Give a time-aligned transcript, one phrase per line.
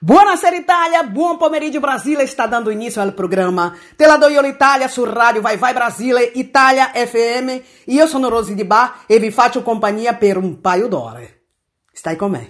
[0.00, 4.86] Buonasera Italia, buon pomeriggio Brasile, sta dando inizio al programma Te la do io l'Italia
[4.86, 7.56] su Radio Vai Vai Brasile, Italia FM.
[7.86, 11.46] Io sono Rosy Di Ba e vi faccio compagnia per un paio d'ore.
[11.92, 12.48] Stai con me.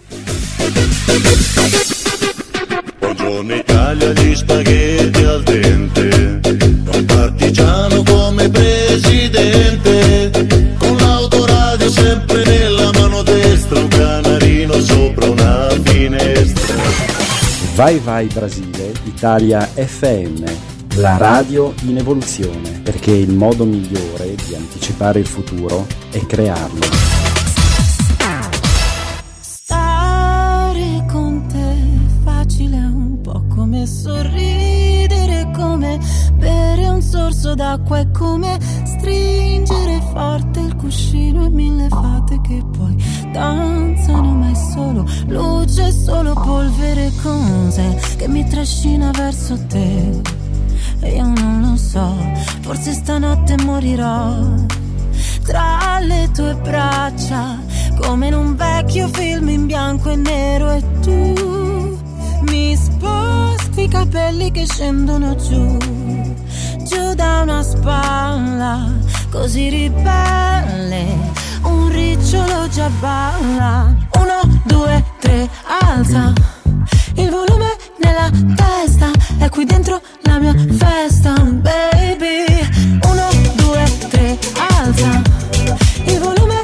[2.99, 6.41] Buongiorno Italia, gli spaghetti al dente,
[6.93, 9.88] un partigiano come presidente,
[17.79, 20.45] Vai Vai Brasile, Italia FM,
[20.97, 26.81] la radio in evoluzione, perché il modo migliore di anticipare il futuro è crearlo.
[29.39, 31.77] Stare con te
[32.25, 36.01] facile è un po' come sorridere, come
[36.35, 42.97] bere un sorso d'acqua, è come stringere forte il cuscino e mille fate che poi
[43.33, 44.35] danzano,
[44.79, 50.21] solo luce, solo polvere, cose che mi trascina verso te.
[51.03, 52.15] Io non lo so,
[52.61, 54.37] forse stanotte morirò
[55.43, 57.59] tra le tue braccia,
[58.01, 61.99] come in un vecchio film in bianco e nero e tu
[62.43, 65.77] mi sposti i capelli che scendono giù,
[66.85, 68.93] giù da una spalla,
[69.31, 71.17] così ribelle,
[71.63, 73.95] un ricciolo già balla.
[74.19, 75.49] Uno, due, tre,
[75.83, 76.33] alza
[77.15, 82.47] il volume nella testa, è qui dentro la mia festa, baby.
[83.03, 84.39] Uno, due, tre,
[84.79, 85.23] alza
[86.05, 86.58] il volume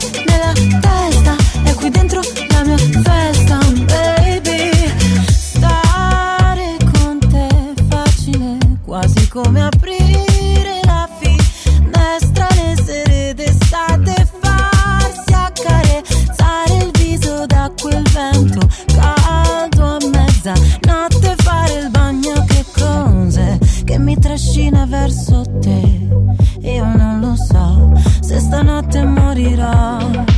[25.04, 25.82] verso te.
[26.62, 30.33] Io non lo so se stanotte morirò.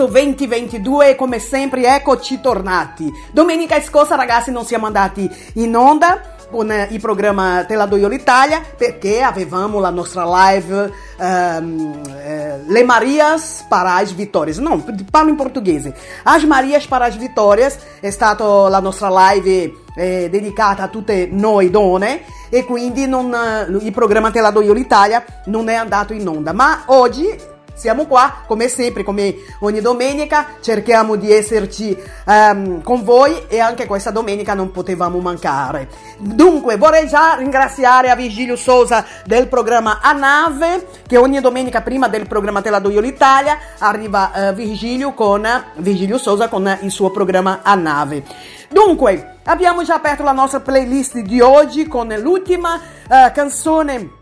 [0.00, 3.12] Marzo 2022, come sempre, eccoci tornati.
[3.32, 8.08] Domenica scorsa, ragazzi, non siamo andati in onda eh, il programma Te la do io
[8.08, 14.58] l'Italia perché avevamo la nostra live ehm, eh, Le Marias para as Vitórias.
[14.58, 15.94] Non, parlo in portoghese.
[16.22, 21.70] As Marias para as Vitórias è stata la nostra live eh, dedicata a tutte noi
[21.70, 26.12] donne e quindi non, eh, il programma Te la do io l'Italia non è andato
[26.12, 26.52] in onda.
[26.52, 27.49] Ma oggi
[27.80, 31.96] siamo qua, come sempre, come ogni domenica, cerchiamo di esserci
[32.26, 35.88] ehm, con voi e anche questa domenica non potevamo mancare.
[36.18, 42.06] Dunque, vorrei già ringraziare a Virgilio Sousa del programma A Nave, che ogni domenica prima
[42.08, 46.90] del programma Te la do io l'Italia arriva eh, Virgilio con Virgilio Sousa con il
[46.90, 48.22] suo programma A Nave.
[48.68, 52.78] Dunque, abbiamo già aperto la nostra playlist di oggi con l'ultima
[53.08, 54.18] eh, canzone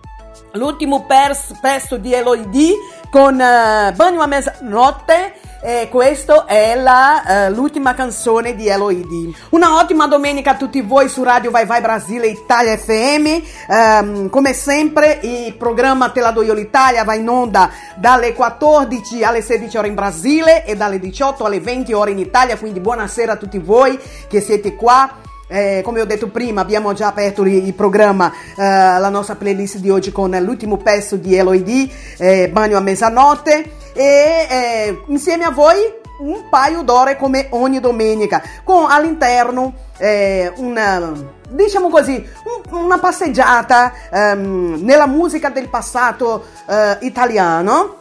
[0.53, 2.73] l'ultimo pezzo di Eloidi
[3.11, 9.35] con uh, Bagno a mezzanotte e questa è la, uh, l'ultima canzone di Eloidi.
[9.50, 13.25] Una ottima domenica a tutti voi su Radio Vai Vai Brasile Italia FM.
[13.25, 18.35] Um, ehm, come sempre il programma Te la do io l'Italia va in onda dalle
[18.35, 22.56] 14 alle 16 ore in Brasile e dalle 18 alle 20 ore in Italia.
[22.56, 23.99] Quindi buonasera a tutti voi
[24.29, 29.09] che siete qua eh, come ho detto prima, abbiamo già aperto il, programma, eh, la
[29.09, 35.03] nostra playlist di oggi con l'ultimo pezzo di Eloidi, eh, Bagno a mezzanotte, e eh,
[35.06, 35.77] insieme a voi
[36.21, 41.12] un paio d'ore come ogni domenica, con all'interno eh, una,
[41.49, 42.25] diciamo così,
[42.71, 47.97] un, una passeggiata ehm, nella musica del passato eh, italiano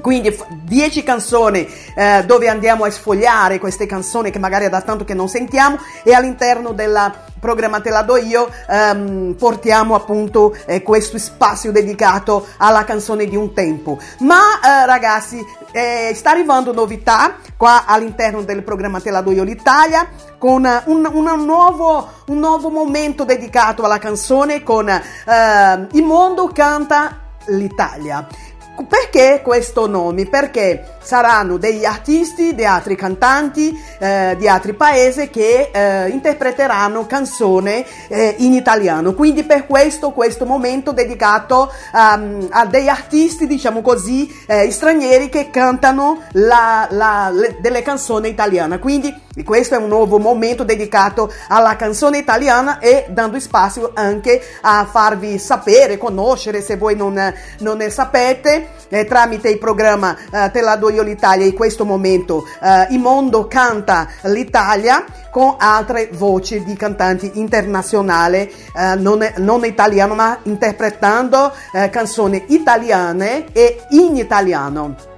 [0.00, 5.04] quindi 10 canzoni eh, dove andiamo a sfogliare queste canzoni che magari è da tanto
[5.04, 10.82] che non sentiamo e all'interno della programma Te la do io ehm, portiamo appunto eh,
[10.82, 13.98] questo spazio dedicato alla canzone di un tempo.
[14.20, 19.42] Ma eh, ragazzi eh, sta arrivando novità qua all'interno del programma Te la do io
[19.42, 20.08] l'Italia
[20.38, 27.18] con un, un, nuovo, un nuovo momento dedicato alla canzone con eh, Il mondo canta
[27.46, 28.26] l'Italia.
[28.88, 30.26] Perché questo nome?
[30.26, 37.84] Perché saranno degli artisti, di altri cantanti eh, di altri paesi che eh, interpreteranno canzoni
[38.08, 39.12] eh, in italiano.
[39.14, 45.50] Quindi per questo questo momento dedicato um, a degli artisti, diciamo così, eh, stranieri che
[45.50, 48.78] cantano la, la, le, delle canzoni italiane.
[48.78, 49.14] Quindi
[49.44, 55.38] questo è un nuovo momento dedicato alla canzone italiana e dando spazio anche a farvi
[55.38, 60.76] sapere, conoscere se voi non, non ne sapete eh, tramite il programma eh, Te la
[60.76, 66.74] do io l'Italia in questo momento eh, il mondo canta l'Italia con altre voci di
[66.74, 75.11] cantanti internazionali eh, non, non italiano ma interpretando eh, canzoni italiane e in italiano.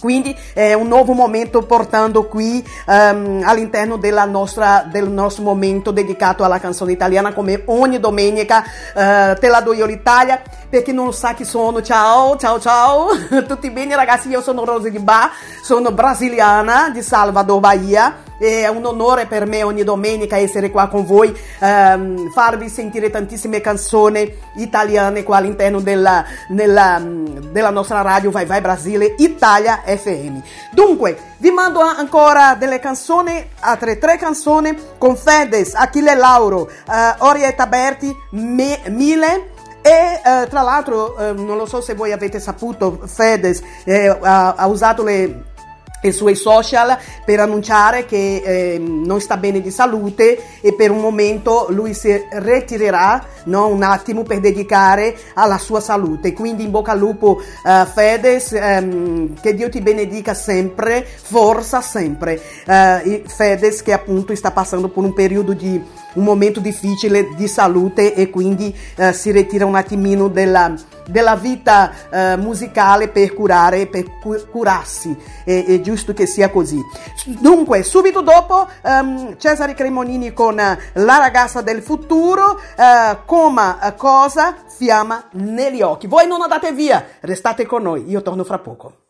[0.00, 6.58] Quindi è un nuovo momento portando qui um, all'interno nostra, del nostro momento dedicato alla
[6.58, 11.34] canzone italiana come ogni domenica uh, te la do io l'Italia per chi non sa
[11.34, 13.08] chi sono ciao ciao ciao
[13.46, 14.28] tutti bene ragazzi?
[14.28, 15.30] Io sono Rosy di Ba
[15.62, 21.04] sono brasiliana di Salvador Bahia è un onore per me ogni domenica essere qua con
[21.04, 28.46] voi, ehm, farvi sentire tantissime canzoni italiane qua all'interno della, nella, della nostra radio Vai
[28.46, 30.38] Vai Brasile Italia FM.
[30.72, 37.66] Dunque, vi mando ancora delle canzoni, altre tre canzoni con Fedes, Achille Lauro, eh, Orietta
[37.66, 39.58] Berti, Me, Mile.
[39.82, 43.62] E eh, tra l'altro, eh, non lo so se voi avete saputo, Fedes
[44.20, 45.44] ha usato le
[46.08, 51.00] i suoi social per annunciare che eh, non sta bene di salute e per un
[51.00, 56.32] momento lui si ritirerà no, un attimo per dedicare alla sua salute.
[56.32, 62.40] Quindi in bocca al lupo uh, Fedes, um, che Dio ti benedica sempre, forza sempre.
[62.66, 65.82] Uh, Fedes che appunto sta passando per un periodo di
[66.12, 70.74] un momento difficile di salute e quindi uh, si ritira un attimino della
[71.10, 74.18] della vita eh, musicale per curare, per
[74.50, 75.16] curarsi.
[75.44, 76.80] È, è, giusto che sia così.
[77.26, 85.28] Dunque, subito dopo um, Cesare Cremonini con La ragazza del futuro, uh, come cosa fiamma
[85.32, 86.06] negli occhi.
[86.06, 89.09] Voi non andate via, restate con noi, io torno fra poco.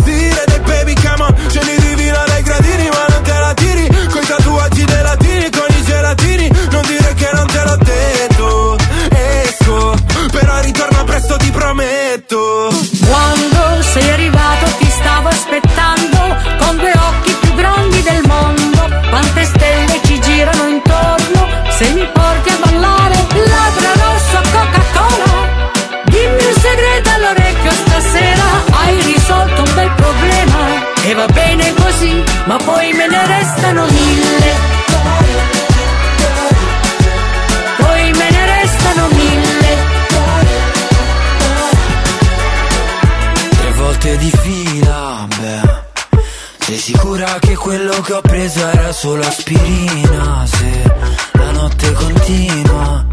[0.00, 0.31] mi
[31.26, 34.50] va bene così Ma poi me ne restano mille.
[37.76, 39.76] Poi me ne restano mille.
[43.60, 45.28] Tre volte di fila
[46.58, 50.46] Sei sicura che quello che ho preso era solo aspirina?
[50.46, 50.82] Se
[51.32, 53.06] la notte continua.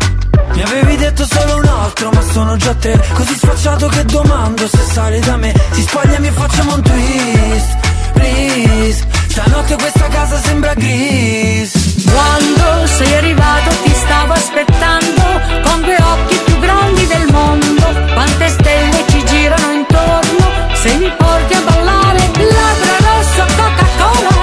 [0.53, 2.99] Mi avevi detto solo un altro, ma sono già tre.
[3.13, 5.53] Così sfacciato che domando se sale da me.
[5.71, 7.88] Si spogliami e facciamo un twist,
[8.19, 11.71] please Stanotte questa casa sembra gris.
[12.11, 15.23] Quando sei arrivato ti stavo aspettando
[15.63, 17.85] Con due occhi più grandi del mondo.
[18.13, 24.35] Quante stelle ci girano intorno Se mi porti a ballare Labbra rosso Coca-Cola.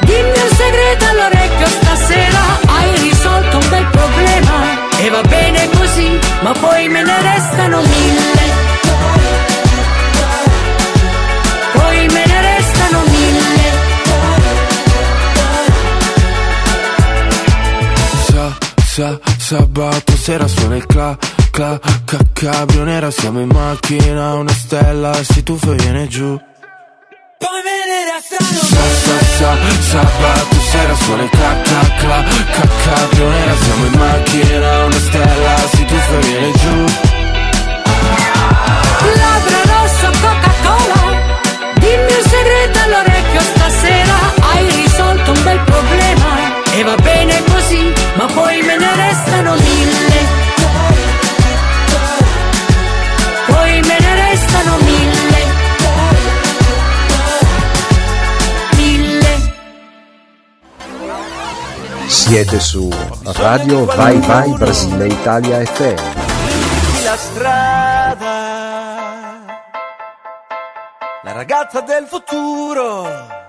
[0.00, 4.88] Dimmi un segreto all'orecchio stasera Hai risolto un bel problema.
[5.02, 8.49] E va bene così, ma poi me ne restano mille.
[18.90, 21.16] Sa, sa, sabato sera suona il cla,
[21.52, 26.36] cla, ca, cabrio nera Siamo in macchina, una stella si tuffa e viene giù.
[27.38, 29.56] Poi me ne restano Sa, sa, sa,
[29.90, 35.56] sabato sera suona il cla, cla, cla, ca, cabrio nera Siamo in macchina, una stella
[35.72, 36.84] si tuffa e viene giù.
[39.14, 41.02] Labbra rosso Coca-Cola
[41.74, 46.09] Dimmi un segreto all'orecchio stasera Hai risolto un bel problema
[46.80, 50.20] E va bene così, ma poi me ne restano mille
[53.48, 55.44] Poi me ne restano mille
[58.76, 59.52] Mille
[62.06, 62.88] Siete su
[63.24, 65.98] Radio Vai Vai Brasile Italia FM.
[67.04, 68.48] la strada.
[71.24, 73.39] La ragazza del futuro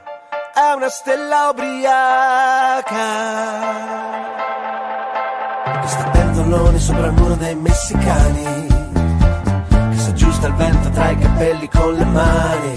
[0.70, 2.84] è una stella ubriaca.
[5.82, 8.68] Che sta pentoloni sopra il muro dei messicani.
[9.70, 12.74] Che si aggiusta il vento tra i capelli con le mani.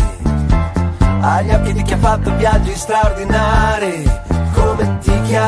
[1.20, 4.10] Ha gli occhi di chi ha fatto viaggi straordinari.
[4.54, 5.44] Come ti chiami?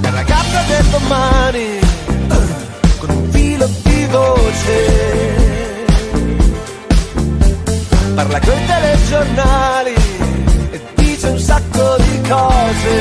[0.00, 1.78] La ragazza del domani
[2.98, 5.27] con un filo di voce
[8.18, 9.94] parla coi telegiornali
[10.72, 12.94] e dice un sacco di cose.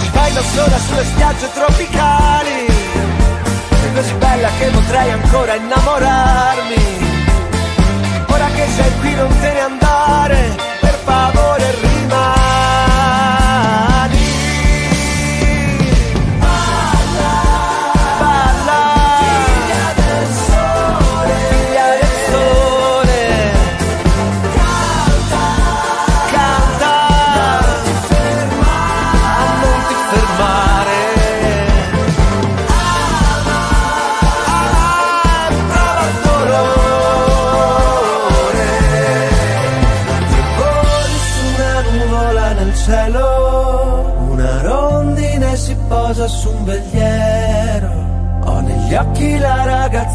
[0.00, 2.66] Ci fai da sola sulle spiagge tropicali
[3.80, 6.84] sei così bella che potrei ancora innamorarmi.
[8.26, 11.35] Ora che sei qui non te ne andare per favore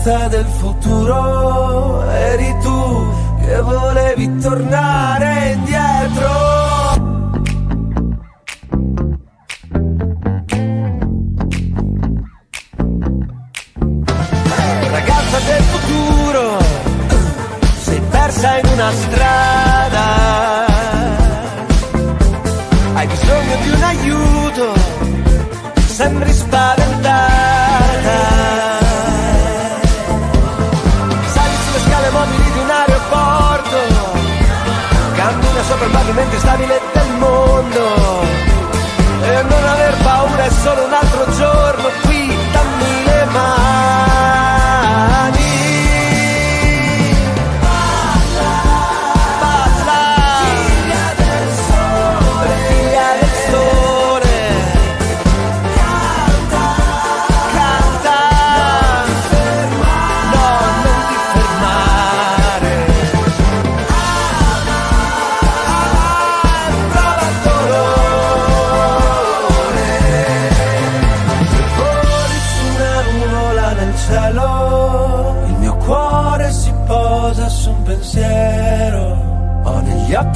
[0.03, 3.13] ragazza del futuro, eri tu
[3.46, 6.29] che volevi tornare indietro.
[14.89, 16.58] Ragazza del futuro,
[17.84, 20.05] sei persa in una strada.
[22.93, 24.74] Hai bisogno di un aiuto,
[25.86, 26.50] sembri spaventata.
[36.44, 36.81] Il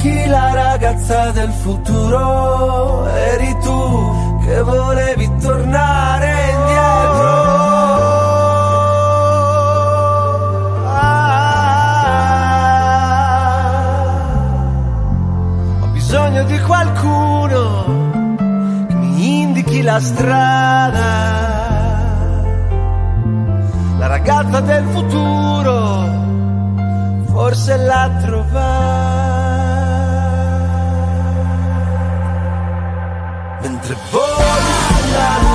[0.06, 7.44] occhi la ragazza del futuro, eri tu che volevi tornare indietro.
[10.84, 11.26] Ah,
[15.80, 17.84] ho bisogno di qualcuno
[18.88, 21.34] che mi indichi la strada.
[23.98, 26.04] La ragazza del futuro
[27.26, 29.05] forse la trovai.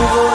[0.03, 0.30] Oh.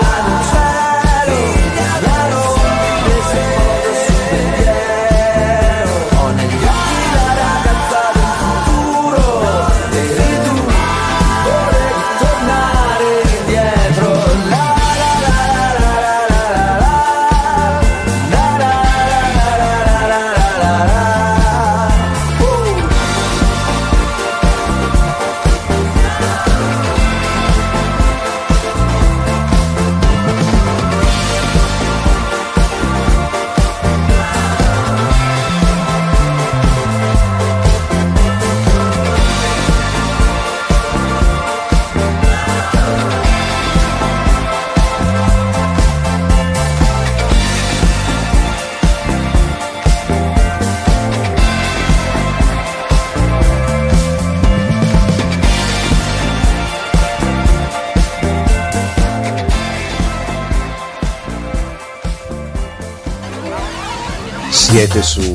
[64.97, 65.31] Siete su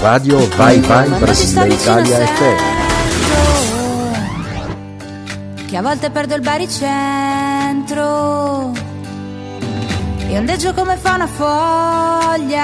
[0.00, 2.56] Radio Vai Vai Brasile Italia FM.
[5.66, 7.92] Che a volte perdo il baricentro.
[10.26, 12.54] E ondeggio come fa una foglia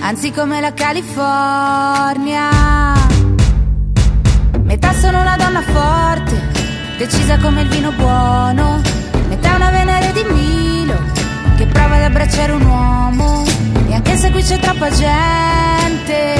[0.00, 2.50] Anzi come la California.
[4.62, 6.42] Metà sono una donna forte
[6.98, 8.80] Decisa come il vino buono.
[9.28, 10.98] Metà una venere di Milo
[11.56, 13.45] Che prova ad abbracciare un uomo
[13.88, 16.34] E anche se qui c'è troppa gente.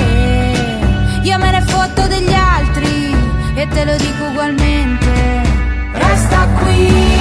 [1.23, 3.15] Io me ne fotto degli altri
[3.55, 5.43] E te lo dico ugualmente.
[5.93, 7.15] Resta qui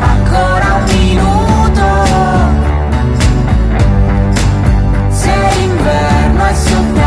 [0.00, 1.86] Ancora un minuto.
[5.10, 7.03] Se l'inverno è soltanto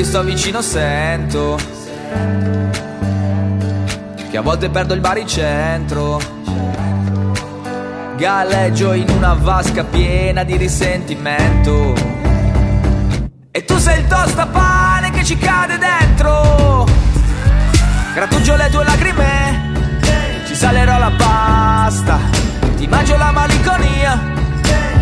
[0.00, 1.58] ti sto vicino sento.
[4.30, 6.18] Che a volte perdo il baricentro.
[8.16, 11.92] Galleggio in una vasca piena di risentimento.
[13.50, 16.86] E tu sei il tostapane che ci cade dentro.
[18.14, 19.72] Grattugio le tue lacrime.
[20.46, 22.18] Ci salerò la pasta.
[22.74, 24.29] Ti mangio la malinconia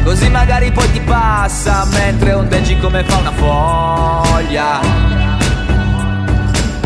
[0.04, 4.80] Così magari poi ti passa Mentre ondeggi come fa una foglia.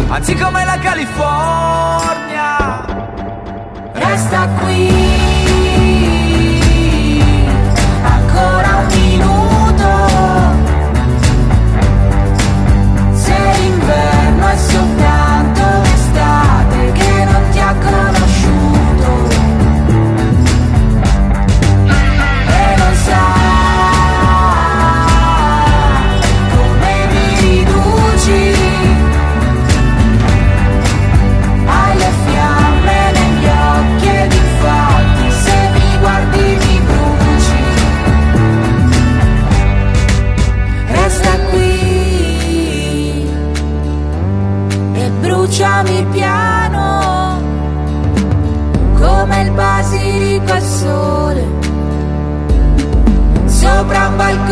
[0.08, 2.56] Anzi come la California.
[3.92, 5.21] Resta qui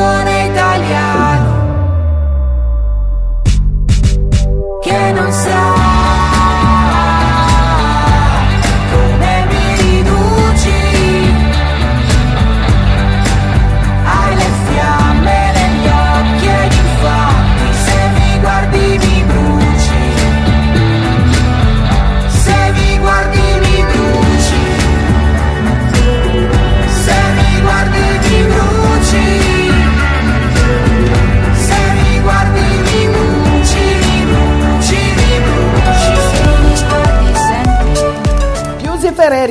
[0.00, 0.29] gonna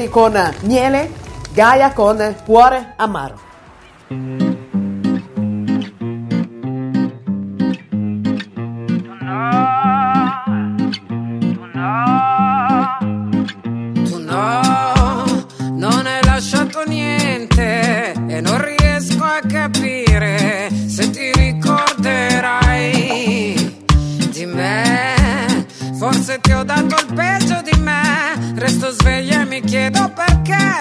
[0.09, 1.11] con Miele,
[1.53, 4.48] Gaia con Cuore Amaro.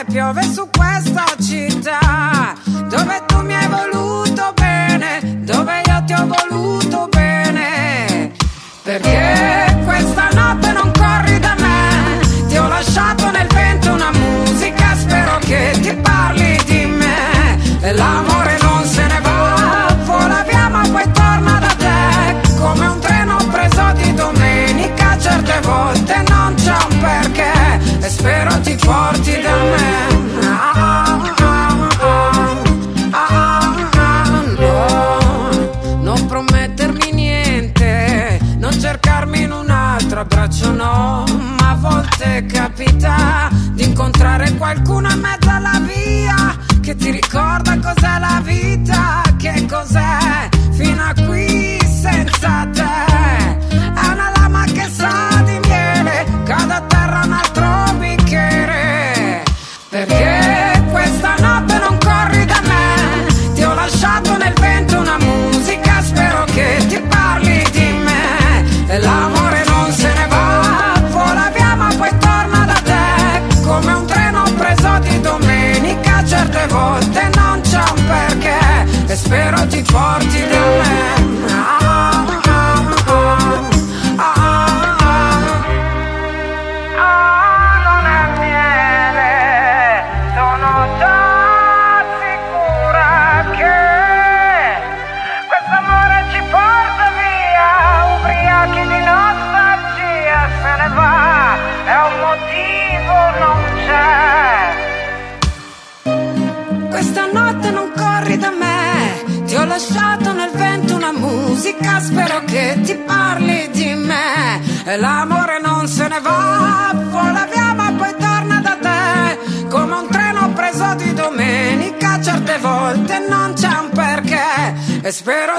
[0.04, 0.68] Piove su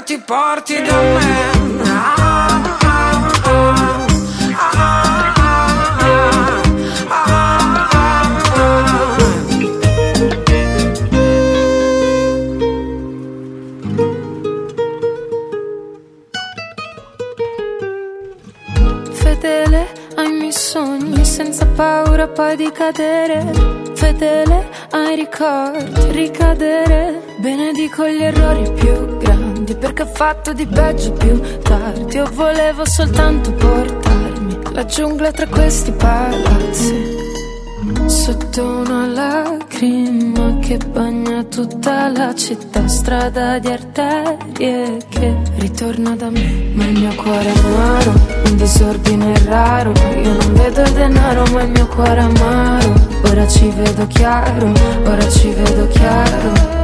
[0.10, 1.28] ti porti da me.
[19.12, 23.46] Fedele ai miei sogni senza paura poi di cadere.
[23.94, 27.22] Fedele ai ricordi, ricadere.
[27.38, 29.49] Benedico gli errori più grandi
[30.14, 32.16] fatto di peggio più tardi.
[32.16, 37.18] Io volevo soltanto portarmi la giungla tra questi palazzi.
[38.06, 46.72] Sotto una lacrima che bagna tutta la città, strada di arterie che ritorna da me.
[46.74, 48.14] Ma il mio cuore è amaro,
[48.46, 49.92] un disordine raro.
[50.22, 52.94] Io non vedo il denaro, ma il mio cuore è amaro.
[53.26, 54.72] Ora ci vedo chiaro,
[55.06, 56.79] ora ci vedo chiaro.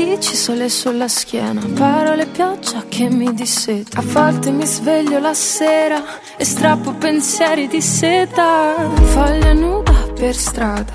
[0.00, 3.98] Radici, sole sulla schiena Parole, pioggia che mi disseta.
[3.98, 6.02] A volte mi sveglio la sera
[6.38, 8.76] E strappo pensieri di seta.
[8.88, 10.94] Foglia nuda per strada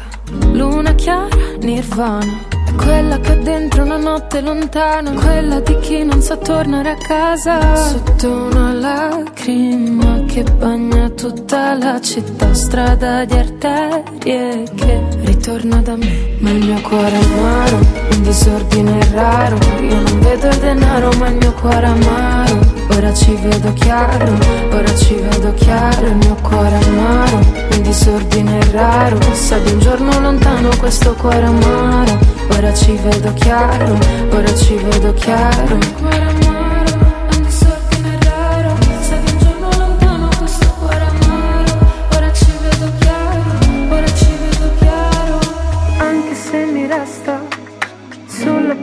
[0.54, 1.28] Luna chiara,
[1.60, 2.48] nirvana.
[2.65, 6.98] È quella che ha dentro una notte lontana Quella di chi non sa tornare a
[6.98, 7.76] casa.
[7.76, 16.36] Sotto una lacrima che bagna tutta la città Strada di arterie che ritorna da me
[16.39, 17.78] Ma il mio cuore amaro,
[18.12, 19.58] un disordine raro.
[19.80, 22.60] Io non vedo il denaro ma il mio cuore amaro.
[22.89, 24.34] Ora ci vedo chiaro,
[24.71, 27.38] ora ci vedo chiaro Il mio cuore amaro,
[27.71, 29.17] un disordine raro.
[29.32, 32.19] Sa di un giorno lontano questo cuore amaro.
[32.50, 33.98] Ora ci vedo chiaro,
[34.32, 36.55] ora ci vedo chiaro Il cuore amaro,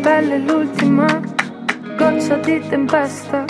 [0.03, 1.07] pelle l'ultima
[1.97, 3.45] goccia di tempesta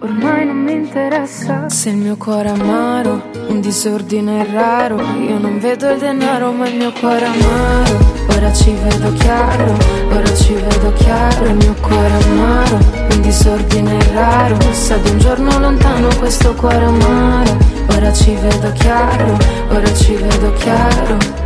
[0.00, 1.70] Ormai non mi interessa.
[1.70, 6.68] Se il mio cuore è amaro, un disordine raro Io non vedo il denaro ma
[6.68, 8.12] il mio cuore è amaro.
[8.28, 9.72] Ora ci vedo chiaro,
[10.10, 12.78] ora ci vedo chiaro Il mio cuore è amaro,
[13.12, 14.56] un disordine raro.
[14.72, 17.56] Sa di un giorno lontano questo cuore amaro.
[17.94, 19.38] Ora ci vedo chiaro,
[19.70, 21.43] ora ci vedo chiaro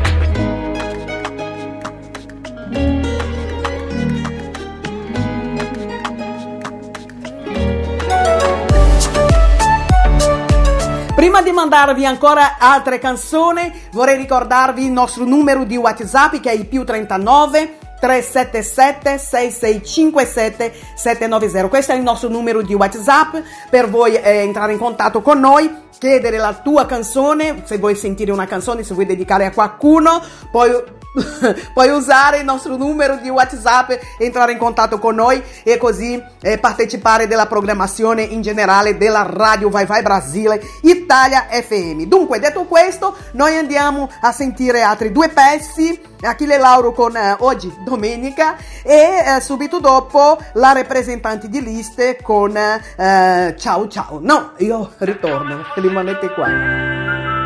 [11.29, 16.55] Prima di mandarvi ancora altre canzoni, vorrei ricordarvi il nostro numero di WhatsApp che è
[16.55, 21.69] il più 39 377 6657 790.
[21.69, 23.37] Questo è il nostro numero di WhatsApp
[23.69, 28.33] per voi eh, entrare in contatto con noi chiedere la tua canzone, se vuoi sentire
[28.33, 30.71] una canzone, se vuoi dedicare a qualcuno, poi
[31.73, 36.59] puoi usare il nostro numero di WhatsApp, entrare in contatto con noi e così eh,
[36.59, 42.03] partecipare della programmazione in generale della Radio Vai Vai Brasile Italia FM.
[42.03, 46.01] Dunque, detto questo, noi andiamo a sentire altri due pezzi.
[46.21, 52.57] Achille Lauro con eh, oggi domenica e eh, subito dopo la rappresentante di liste con
[52.57, 54.19] eh, ciao ciao.
[54.21, 57.38] No, io ritorno, rimanete qua.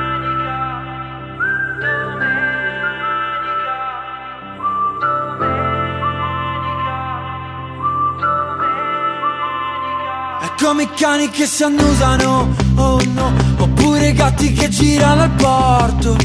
[10.62, 16.16] Come cani che si annusano, oh no, oppure gatti che girano al porto.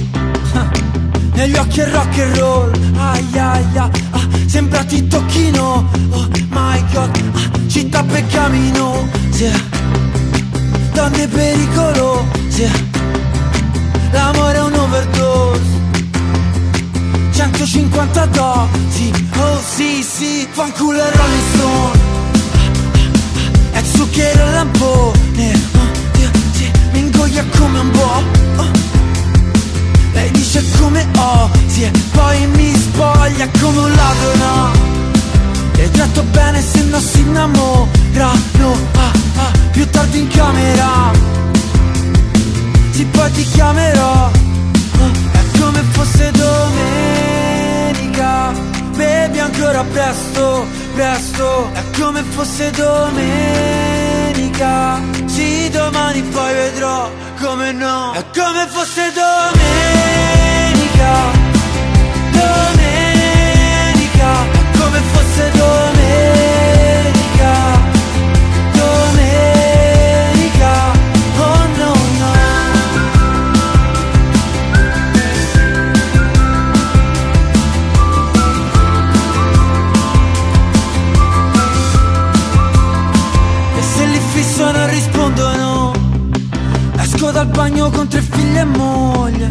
[1.33, 6.83] Negli occhi è rock and roll, ai ai ai, ah, sembra ti tocchino, oh my
[6.93, 9.59] god, ah, città peccamino, yeah.
[10.93, 12.69] donne pericolose,
[14.11, 15.61] l'amore è un overdose,
[17.31, 22.26] 150 dosi, oh sì sì, fanculo e Rolling Stone
[23.97, 28.21] zucchero e lampone oh, Dio, sì, mi ingoia come un po'
[28.57, 28.69] oh.
[30.13, 34.85] Lei dice come ho Sì e poi mi spoglia come un ladro.
[35.77, 41.11] E tratto bene se non si innamorano ah, ah, Più tardi in camera.
[42.91, 47.15] Sì poi ti chiamerò oh, È come fosse domenica
[48.95, 52.99] Bevi ancora presto presto È come fosse domenica.
[55.25, 59.75] Sì, domani poi vedrò come no È come fosse domenica.
[62.31, 63.11] Domenica
[64.51, 65.76] È come fosse domenica
[87.57, 89.49] bagno con tre figlie e moglie.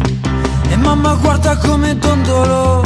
[0.69, 2.81] E mamma guarda come dondolo.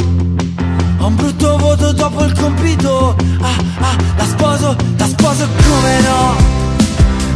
[0.98, 3.14] Ho un brutto voto dopo il compito.
[3.40, 3.56] Ah
[3.86, 6.34] ah, la sposo, la sposo come no?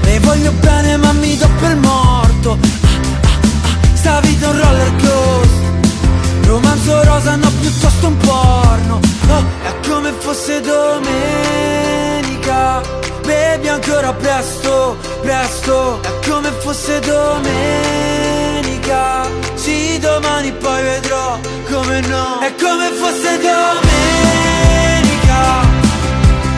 [0.03, 2.59] Le voglio bene ma mi do per morto.
[2.61, 5.75] Ah ah ah, sta vita un roller coaster.
[6.47, 8.99] Romanzo rosa no piuttosto un porno.
[9.29, 11.45] Oh, è come fosse domenica
[13.27, 16.01] Bevi ancora presto, presto.
[16.01, 17.45] È come fosse domenica.
[19.55, 21.37] Sì, domani poi vedrò
[21.69, 22.39] come no.
[22.39, 23.65] È come fosse domenica.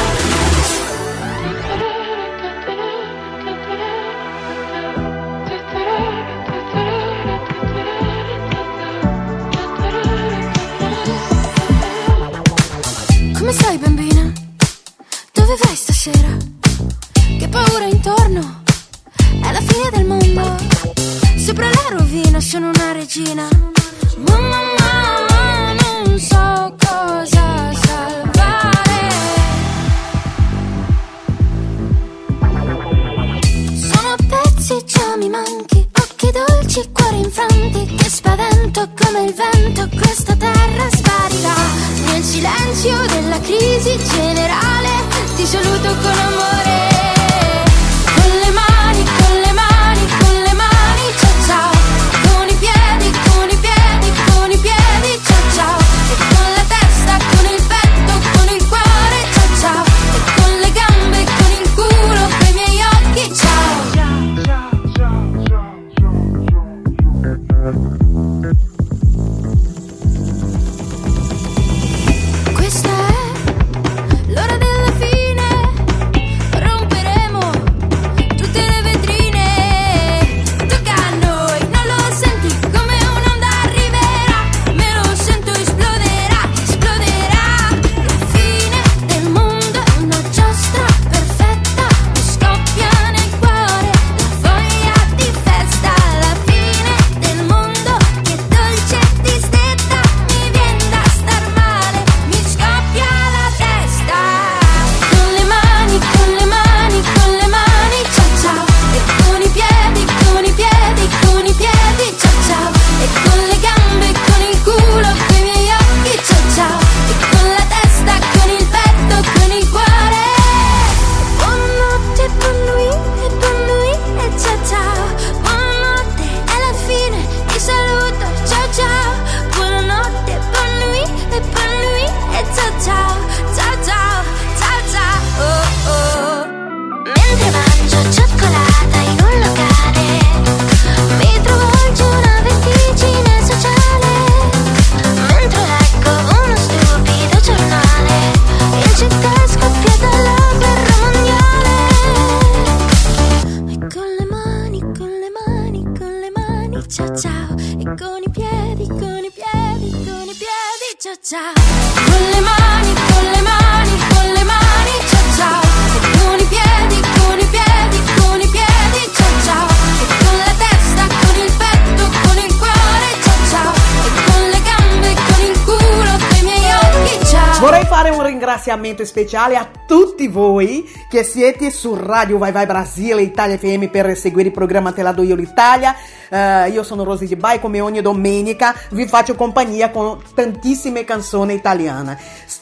[178.91, 184.15] Ringraziamento speciale a tutti voi che siete su Radio Vai Vai Brasile Italia FM per
[184.17, 185.95] seguire il programma Te la do io l'Italia.
[186.33, 191.53] Eh, io sono Rosy Di Bai, come ogni domenica vi faccio compagnia con tantissime canzoni
[191.55, 192.17] italiane,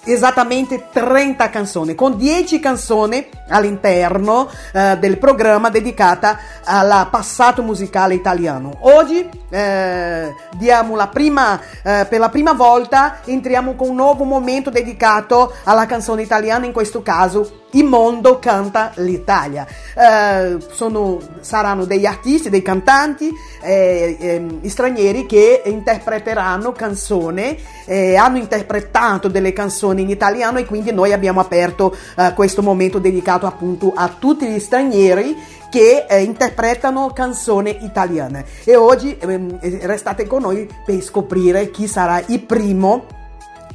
[0.05, 8.75] esattamente 30 canzoni, con 10 canzoni all'interno eh, del programma dedicata al passato musicale italiano.
[8.79, 14.71] Oggi eh, diamo la prima, eh, per la prima volta entriamo con un nuovo momento
[14.71, 19.63] dedicato alla canzone italiana, in questo caso Il mondo canta l'Italia.
[19.95, 28.37] Eh, sono, saranno degli artisti, dei cantanti eh, ehm, stranieri che interpreteranno canzoni, eh, hanno
[28.37, 33.91] interpretato delle canzoni in italiano e quindi noi abbiamo aperto eh, questo momento dedicato appunto
[33.95, 35.35] a tutti gli stranieri
[35.69, 38.45] che eh, interpretano canzoni italiane.
[38.63, 43.05] E oggi ehm, restate con noi per scoprire chi sarà il primo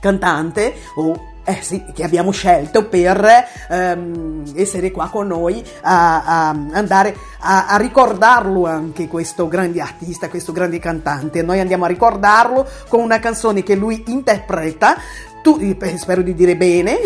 [0.01, 6.49] cantante o eh sì, che abbiamo scelto per ehm, essere qua con noi a, a
[6.73, 11.43] andare a, a, ricordarlo anche questo grande artista, questo grande cantante.
[11.43, 14.97] Noi andiamo a ricordarlo con una canzone che lui interpreta
[15.45, 16.97] tu, eh, spero di dire bene,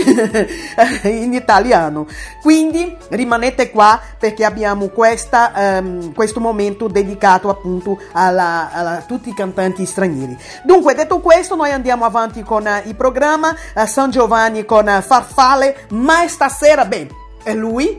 [1.03, 2.07] in italiano.
[2.41, 9.85] Quindi rimanete qua perché abbiamo questa, um, questo momento dedicato appunto a tutti i cantanti
[9.85, 10.39] stranieri.
[10.63, 15.03] Dunque, detto questo, noi andiamo avanti con uh, il programma uh, San Giovanni con uh,
[15.03, 17.09] Farfalle, ma stasera, beh,
[17.43, 17.99] è lui,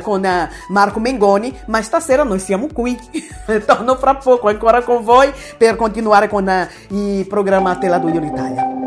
[0.00, 0.26] con
[0.68, 2.98] Marco Mengoni, ma stasera noi siamo qui.
[3.66, 6.50] Torno fra poco ancora con voi per continuare con
[6.88, 8.78] il programma Te la do io l'Italia.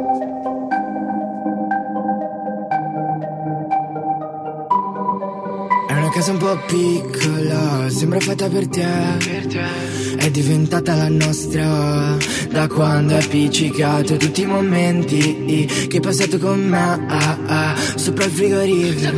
[5.91, 8.87] È una casa un po' piccola, sembra fatta per te.
[10.15, 12.15] È diventata la nostra
[12.49, 17.05] da quando è appiccicato tutti i momenti che hai passato con me.
[17.09, 19.17] Ah, ah, sopra il frigorifero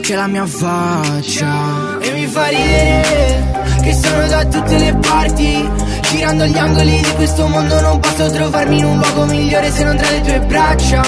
[0.00, 5.68] c'è la mia faccia e mi fa ridere che sono da tutte le parti.
[6.12, 9.96] Girando gli angoli di questo mondo non posso trovarmi in un luogo migliore se non
[9.96, 11.02] tra le tue braccia.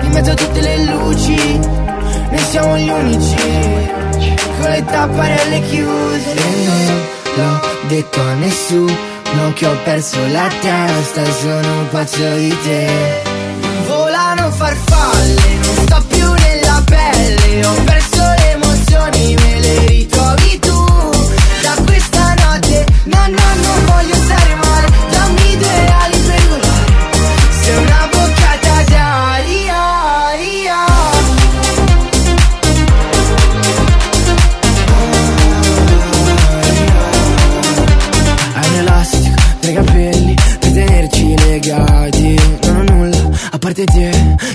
[0.00, 1.60] In mezzo a tutte le luci,
[2.30, 3.36] noi siamo gli unici
[4.60, 6.34] con le tapparelle chiuse.
[6.34, 7.02] E non
[7.36, 13.22] l'ho detto a nessuno che ho perso la testa, sono un pazzo di te.
[13.86, 20.84] Volano farfalle, non sto più nella pelle, ho perso le emozioni, me le ritrovi tu.
[21.62, 23.47] Da questa notte, no no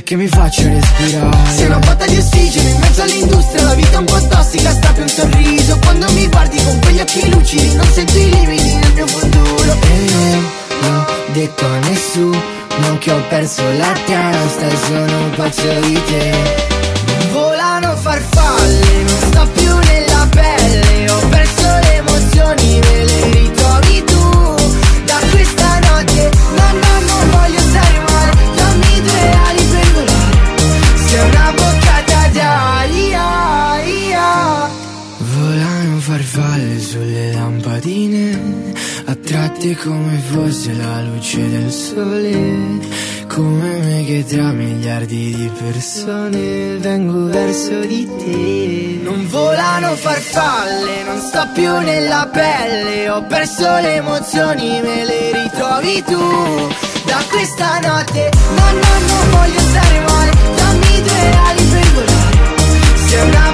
[0.04, 1.38] te che mi faccia respirare.
[1.56, 5.08] Sei una botta di ossigeno in mezzo all'industria La vita un po' tossica, strappi un
[5.08, 5.80] sorriso.
[5.80, 9.72] Quando mi guardi con quegli occhi lucidi Non sento i limiti nel mio futuro.
[9.72, 10.50] E non
[10.82, 12.52] l'ho detto a nessuno
[13.00, 16.72] che ho perso la testa Sono un pazzo di te.
[17.32, 19.63] Volano farfalle, non sto più
[40.76, 49.00] la luce del sole come me che tra miliardi di persone vengo verso di te.
[49.02, 53.10] Non volano farfalle, non sto più nella pelle.
[53.10, 56.68] Ho perso le emozioni, me le ritrovi tu.
[57.06, 60.32] Da questa notte, no, no, non voglio stare male.
[60.56, 63.08] Dammi due ali per volare.
[63.08, 63.53] Sei una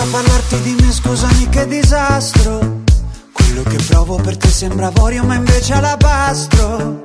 [0.00, 2.78] a parlarti di me, scusami che disastro.
[3.32, 7.00] Quello che provo per te sembra avorio, ma invece alabastro.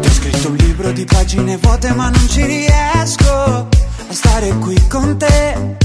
[0.00, 3.66] Ti ho scritto un libro di pagine vuote, ma non ci riesco a
[4.08, 5.76] stare qui con te.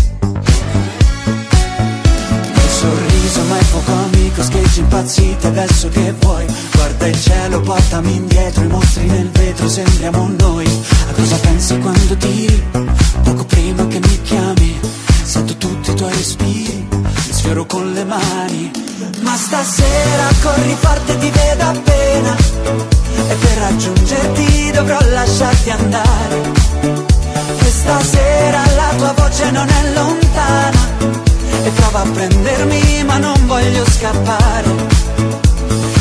[2.53, 6.45] Il sorriso, ma è poco amico, scheggi impazzite, adesso che vuoi?
[6.74, 10.66] Guarda il cielo, portami indietro, i mostri nel vetro, sembriamo noi.
[11.09, 12.63] A cosa pensi quando tiri?
[13.24, 14.54] Poco prima che mi chiami,
[15.95, 18.71] tuoi respiri, mi sfioro con le mani.
[19.21, 22.35] Ma stasera corri forte, ti vedo appena,
[23.27, 26.41] e per raggiungerti dovrò lasciarti andare.
[27.57, 30.79] Questa sera la tua voce non è lontana
[31.63, 34.69] e prova a prendermi ma non voglio scappare.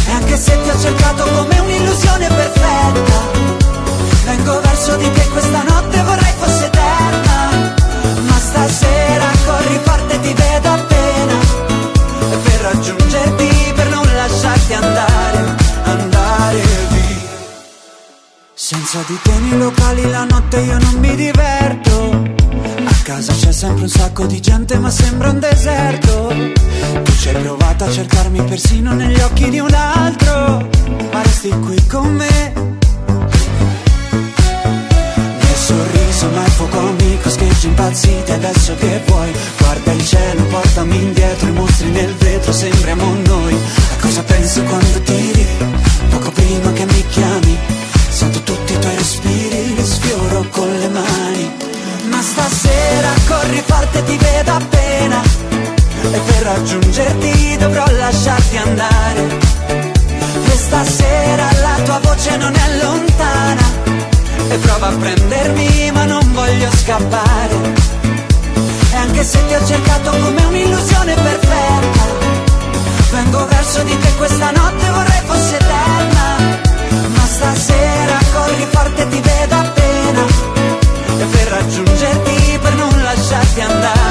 [0.06, 3.18] E anche se ti ho cercato come un'illusione perfetta,
[4.24, 6.70] vengo verso di te questa notte vorrei fosse
[10.24, 11.36] ti vedo appena
[12.42, 17.28] per raggiungerti, per non lasciarti andare, andare via.
[18.54, 22.22] Senza di te nei locali la notte io non mi diverto.
[22.84, 26.28] A casa c'è sempre un sacco di gente ma sembra un deserto.
[27.04, 30.68] Tu ci hai provato a cercarmi persino negli occhi di un altro,
[31.12, 32.52] ma resti qui con me.
[35.40, 39.32] Nel sorriso ma il fuoco amico, scheggi impazziti adesso che vuoi.
[39.58, 43.54] Guarda il cielo, portami indietro, i mostri nel vetro, sembriamo noi.
[43.54, 45.46] A cosa pensi quando tiri?
[46.10, 47.58] Poco prima che mi chiami,
[48.08, 51.52] sento tutti i tuoi respiri, li sfioro con le mani.
[52.08, 55.22] Ma stasera corri forte, ti vedo appena.
[56.12, 59.38] E per raggiungerti dovrò lasciarti andare.
[60.44, 62.63] Questa sera la tua voce non è.
[64.54, 67.72] E prova a prendermi, ma non voglio scappare.
[68.92, 72.04] E anche se ti ho cercato come un'illusione perfetta,
[73.10, 76.36] vengo verso di te questa notte, vorrei fosse eterna.
[77.16, 80.24] Ma stasera corri forte, ti vedo appena
[81.18, 84.03] e per raggiungerti, per non lasciarti andare,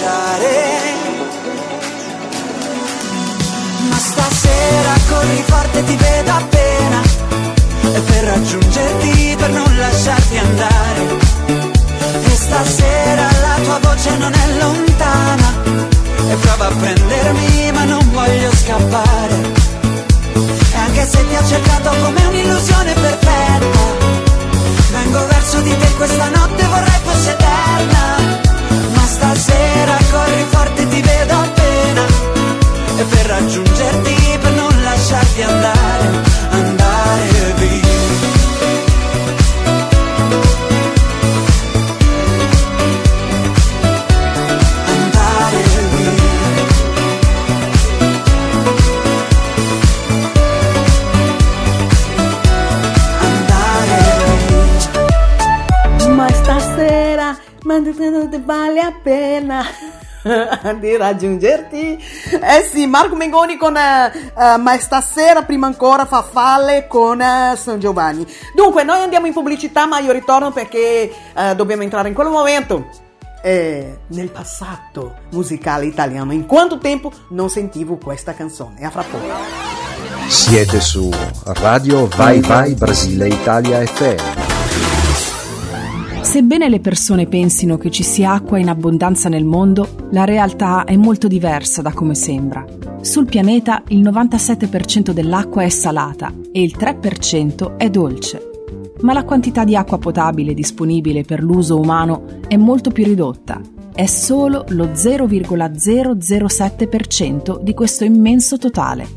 [0.00, 0.78] bruciare.
[3.88, 7.02] Ma stasera corri forte, ti vedo appena.
[7.92, 11.02] E per raggiungerti, per non lasciarti andare.
[12.24, 15.48] E stasera la tua voce non è lontana.
[16.30, 19.68] E prova a prendermi, ma non voglio scappare.
[20.72, 23.78] E anche se ti ho cercato come un'illusione perfetta
[24.92, 28.59] Vengo verso di te questa notte, vorrei fosse eterna
[29.80, 32.04] Stasera corri forte, ti vedo appena.
[32.98, 35.89] E per raggiungerti, per non lasciarti andare
[60.78, 62.02] di raggiungerti.
[62.40, 67.78] Eh sì, Marco Mengoni con eh, eh, Ma stasera, prima ancora Farfalle con eh, San
[67.78, 68.26] Giovanni.
[68.54, 72.88] Dunque, noi andiamo in pubblicità, ma io ritorno perché eh, dobbiamo entrare in quel momento.
[73.42, 76.32] nel passato musicale italiano.
[76.32, 78.84] In quanto tempo non sentivo questa canzone?
[78.84, 79.24] A fra poco.
[80.28, 81.10] Siete su
[81.44, 84.49] Radio Vai Vai Brasile Italia FM.
[86.22, 90.94] Sebbene le persone pensino che ci sia acqua in abbondanza nel mondo, la realtà è
[90.94, 92.64] molto diversa da come sembra.
[93.00, 98.50] Sul pianeta il 97% dell'acqua è salata e il 3% è dolce.
[99.00, 103.60] Ma la quantità di acqua potabile disponibile per l'uso umano è molto più ridotta.
[103.92, 109.08] È solo lo 0,007% di questo immenso totale.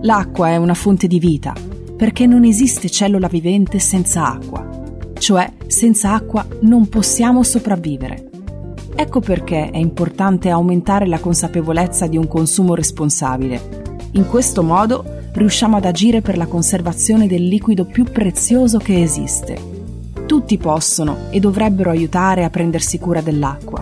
[0.00, 1.54] L'acqua è una fonte di vita,
[1.96, 4.81] perché non esiste cellula vivente senza acqua
[5.22, 8.28] cioè senza acqua non possiamo sopravvivere.
[8.96, 14.00] Ecco perché è importante aumentare la consapevolezza di un consumo responsabile.
[14.14, 15.04] In questo modo
[15.34, 19.56] riusciamo ad agire per la conservazione del liquido più prezioso che esiste.
[20.26, 23.80] Tutti possono e dovrebbero aiutare a prendersi cura dell'acqua.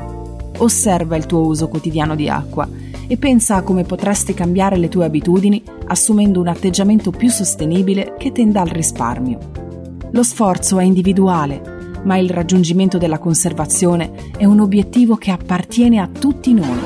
[0.59, 2.69] Osserva il tuo uso quotidiano di acqua
[3.07, 8.31] e pensa a come potresti cambiare le tue abitudini assumendo un atteggiamento più sostenibile che
[8.31, 9.70] tenda al risparmio.
[10.13, 16.09] Lo sforzo è individuale, ma il raggiungimento della conservazione è un obiettivo che appartiene a
[16.09, 16.81] tutti noi.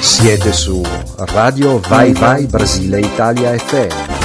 [0.00, 0.82] Siete su
[1.16, 4.19] Radio Vai Vai Brasile Italia FM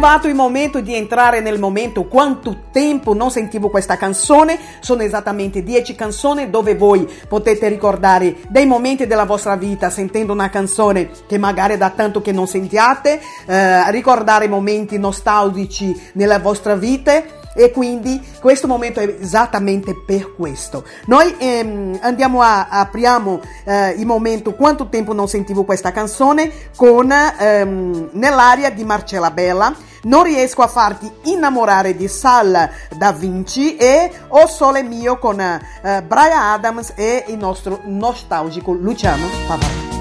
[0.00, 2.04] arrivato il momento di entrare nel momento.
[2.04, 4.58] Quanto tempo non sentivo questa canzone?
[4.80, 10.48] Sono esattamente 10 canzoni dove voi potete ricordare dei momenti della vostra vita sentendo una
[10.48, 17.38] canzone che magari da tanto che non sentiate, eh, ricordare momenti nostalgici nella vostra vita
[17.54, 20.84] e quindi questo momento è esattamente per questo.
[21.06, 27.10] Noi ehm, andiamo a apriamo eh, il momento Quanto tempo non sentivo questa canzone con
[27.10, 29.74] ehm, Nell'aria di Marcella Bella.
[30.02, 36.02] Non riesco a farti innamorare di Sal da Vinci e O Sole Mio con eh,
[36.06, 39.99] Brian Adams e il nostro nostalgico Luciano Pavarotti.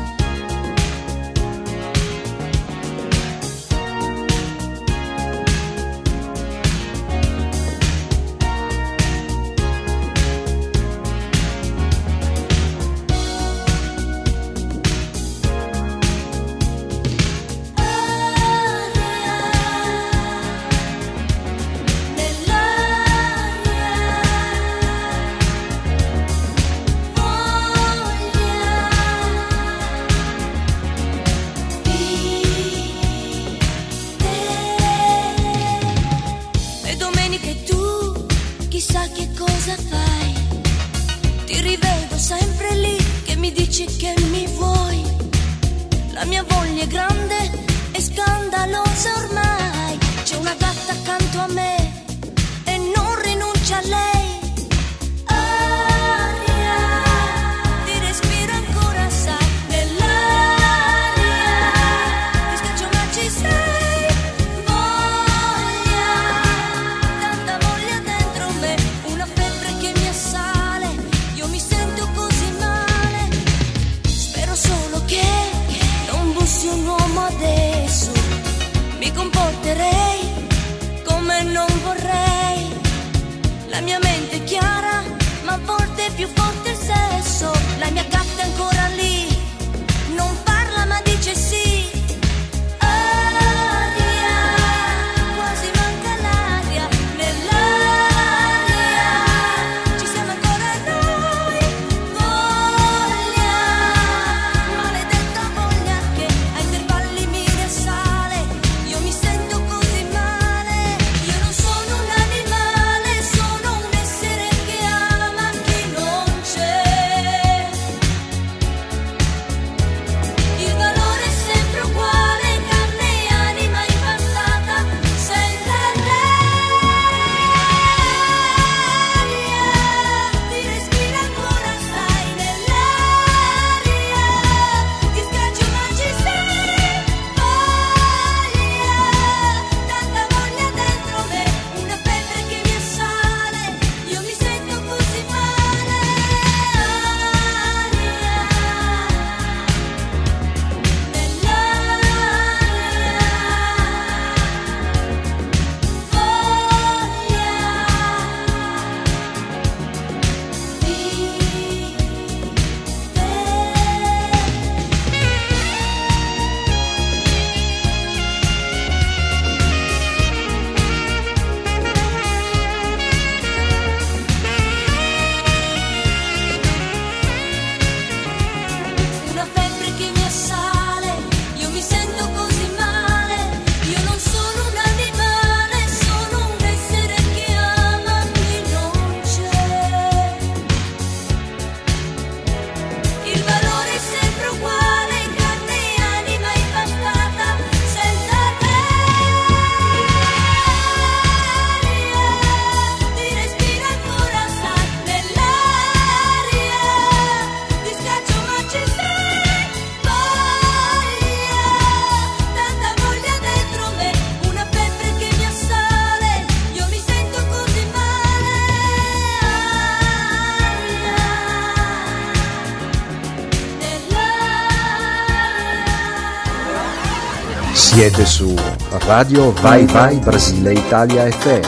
[228.00, 228.56] Siete su
[229.00, 231.64] Radio Vai Vai Brasile Italia FM.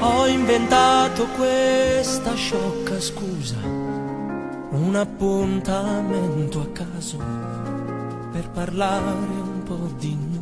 [0.00, 7.16] Ho inventato questa sciocca scusa, un appuntamento a caso
[8.32, 10.35] per parlare un po' di noi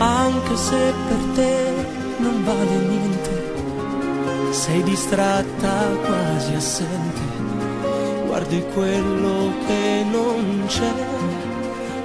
[0.00, 1.74] Anche se per te
[2.18, 3.52] non vale niente,
[4.52, 7.20] sei distratta, quasi assente,
[8.26, 10.92] guardi quello che non c'è,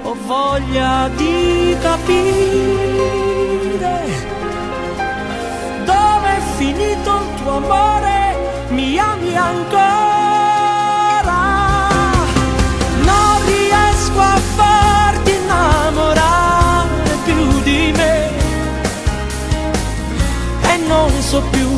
[0.02, 3.14] ho voglia di capire
[5.84, 8.36] dove è finito il tuo amore,
[8.70, 10.03] mi ami ancora,
[21.34, 21.68] so più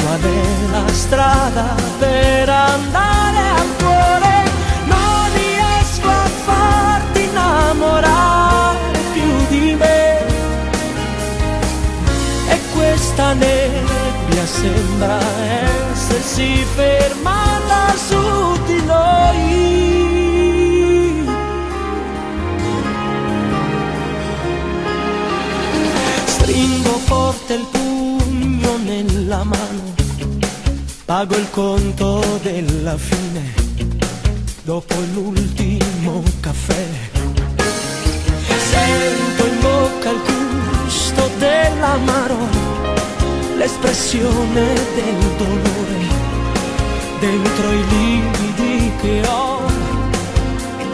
[0.00, 4.34] qual è la strada per andare al cuore.
[4.92, 10.26] Non riesco a farti innamorare più di me.
[12.54, 15.18] E questa nebbia sembra
[15.92, 18.22] essersi fermata su
[18.66, 19.68] di noi.
[26.24, 28.09] Stringo forte il pugno
[28.76, 29.94] nella mano,
[31.04, 33.54] pago il conto della fine,
[34.62, 36.86] dopo l'ultimo caffè.
[38.70, 40.20] Sento in bocca il
[40.84, 42.38] gusto dell'amaro,
[43.56, 46.00] l'espressione del dolore,
[47.20, 49.60] dentro i lividi che ho.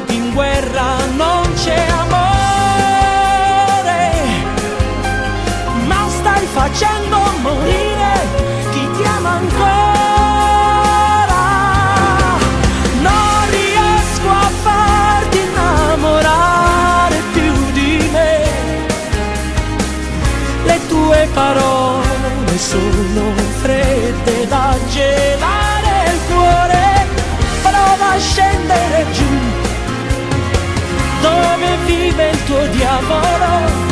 [0.09, 2.26] In guerra non c'è amore
[6.67, 8.13] facendo morire
[8.73, 9.85] chi ti ama ancora.
[13.01, 18.45] Non riesco a farti innamorare più di me.
[20.65, 27.07] Le tue parole sono fredde da gelare il cuore.
[27.63, 29.35] Prova a scendere giù
[31.21, 33.86] dove vive il tuo diavolo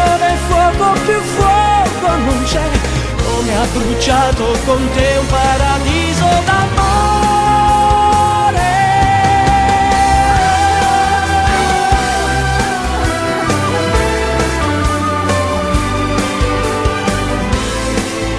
[0.00, 2.68] dove fuoco più fuoco non c'è,
[3.24, 6.78] come ha bruciato con te un paradiso d'amore.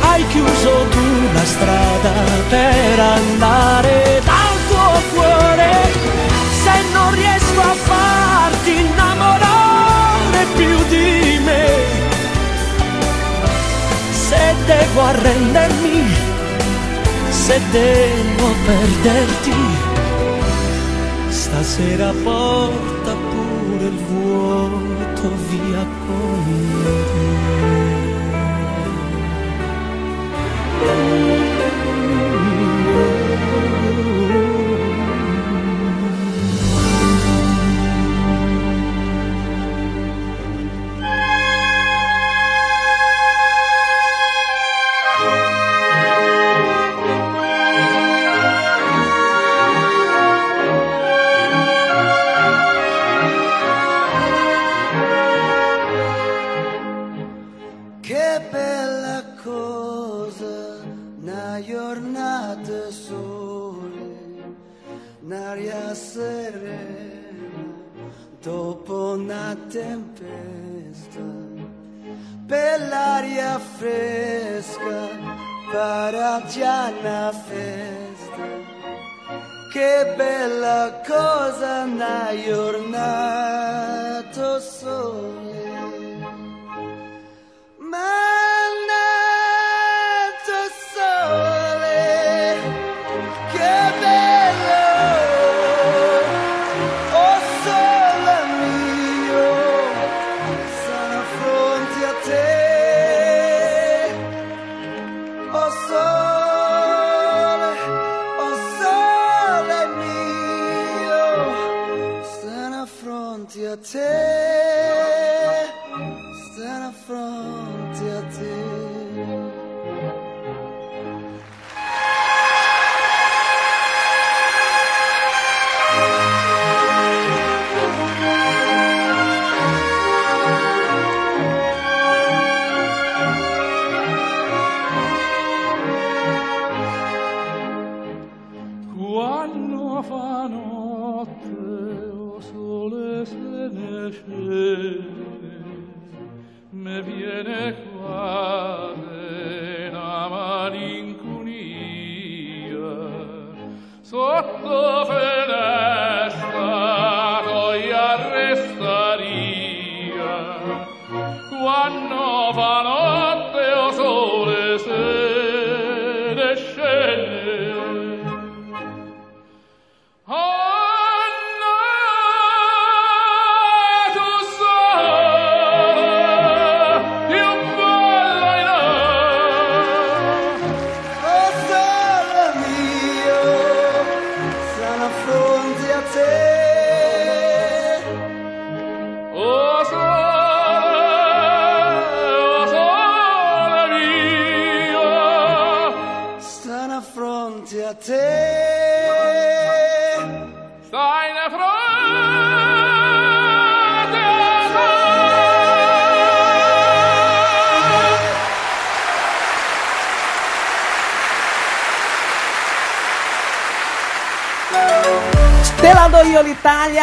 [0.01, 2.11] Hai chiuso tu la strada
[2.49, 5.71] per andare dal tuo cuore,
[6.63, 9.40] se non riesco a farti innamorare
[10.55, 11.65] più di me,
[14.11, 16.03] se devo arrendermi,
[17.29, 19.55] se devo perderti,
[21.29, 26.31] stasera porta pure il vuoto via con
[30.81, 32.40] Che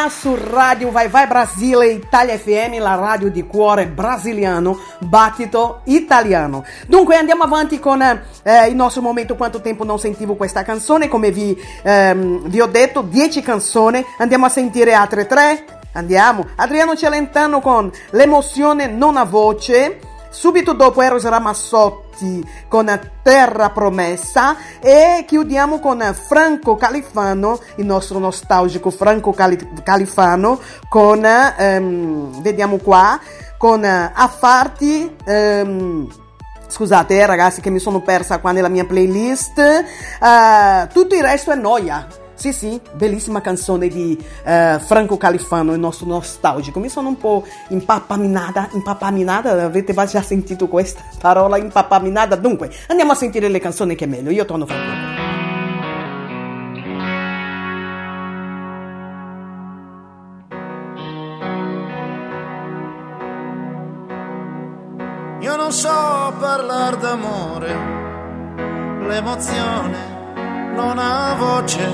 [0.08, 6.64] l'Italia su Radio Vai Vai Brasile, Italia FM, la radio di cuore brasiliano, battito italiano.
[6.86, 9.36] Dunque andiamo avanti con eh, il nostro momento.
[9.36, 14.46] Quanto tempo non sentivo questa canzone, come vi, ehm, vi ho detto, 10 canzoni, andiamo
[14.46, 15.64] a sentire altre tre.
[15.92, 19.98] Andiamo, Adriano Celentano con L'emozione non ha voce,
[20.30, 22.07] subito dopo Eros Ramazzotti
[22.68, 31.24] con Terra Promessa e chiudiamo con Franco Califano, il nostro nostalgico Franco Cali- Califano con,
[31.24, 33.18] ehm, vediamo qua,
[33.56, 36.08] con Affarti, ehm,
[36.70, 39.58] Scusate eh, ragazzi che mi sono persa qua nella mia playlist.
[39.58, 42.06] Eh, tutto il resto è noia.
[42.38, 46.78] Sì, sì, bellissima canzone di eh, Franco Califano, il nostro nostalgico.
[46.78, 52.36] Mi sono un po' impapaminata, impapaminata, avete già sentito questa parola impapaminata?
[52.36, 54.30] Dunque, andiamo a sentire le canzoni che è meglio.
[54.30, 55.26] Io torno fra poco.
[65.40, 67.74] Io non so parlare d'amore,
[69.08, 70.07] l'emozione
[70.78, 71.86] non ha voce.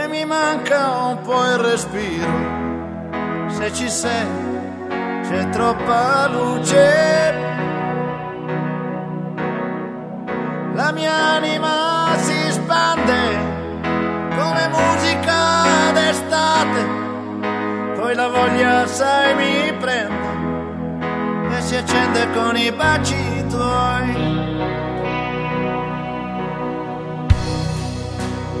[0.00, 2.34] E mi manca un po' il respiro,
[3.48, 4.26] se ci sei
[5.26, 7.44] c'è troppa luce.
[10.74, 13.20] La mia anima si spande
[14.38, 17.04] come musica d'estate
[17.96, 20.26] poi la voglia sai mi prende
[21.56, 24.35] e si accende con i baci tuoi.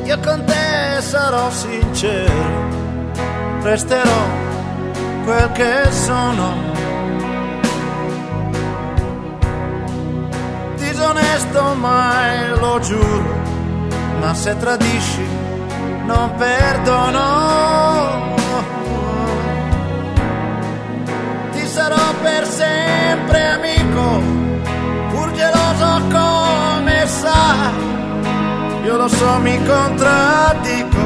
[0.06, 2.32] Io con te sarò sincero,
[3.62, 4.22] resterò
[5.24, 6.54] quel che sono.
[10.76, 13.34] Disonesto mai lo giuro,
[14.20, 15.26] ma se tradisci
[16.04, 17.24] non perdono.
[21.50, 24.22] Ti sarò per sempre amico,
[25.10, 27.95] pur geloso come sa.
[28.96, 30.98] Lo so, mi contraddico,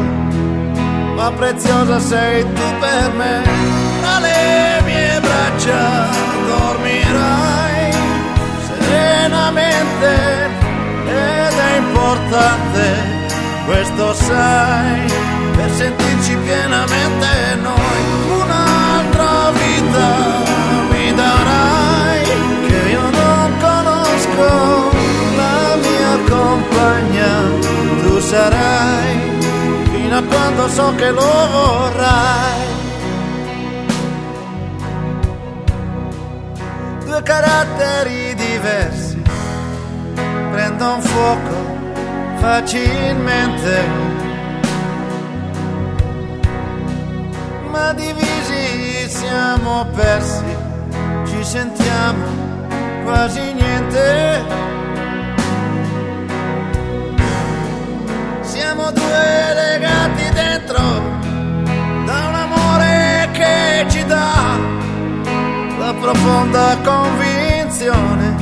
[1.16, 3.43] ma preziosa sei tu per me.
[4.01, 6.07] Tra le mie braccia
[6.47, 7.93] dormirai
[8.64, 10.09] serenamente
[11.05, 12.82] ed è importante,
[13.66, 15.12] questo sai,
[15.57, 18.01] per sentirci pienamente noi.
[18.41, 20.09] Un'altra vita
[20.91, 22.22] mi darai
[22.66, 24.91] che io non conosco,
[25.36, 27.70] la mia compagna tu
[28.31, 29.18] sarai
[29.91, 32.68] fino a quando so che lo vorrai.
[37.07, 39.20] Due caratteri diversi
[40.53, 41.57] prendono fuoco
[42.37, 43.74] facilmente,
[47.68, 50.57] ma divisi siamo persi,
[51.26, 52.26] ci sentiamo
[53.03, 54.80] quasi niente.
[58.93, 60.78] Due legati dentro
[62.05, 64.59] da un amore che ci dà
[65.78, 68.34] la profonda convinzione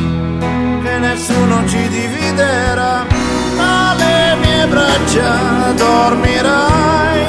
[0.83, 3.05] che nessuno ci dividerà.
[3.59, 7.27] Alle mie braccia dormirai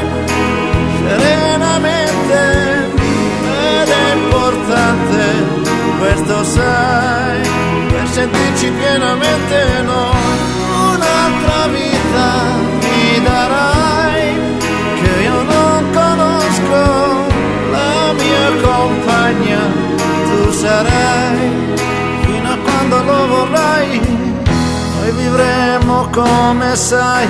[1.08, 2.92] serenamente
[3.82, 5.24] ed è importante,
[5.98, 7.42] questo sai,
[7.90, 10.38] per sentirci pienamente noi.
[10.94, 11.99] Un'altra vita
[20.60, 21.38] sarai
[22.24, 24.00] fino a quando lo vorrai.
[24.96, 27.28] Noi vivremo come sai,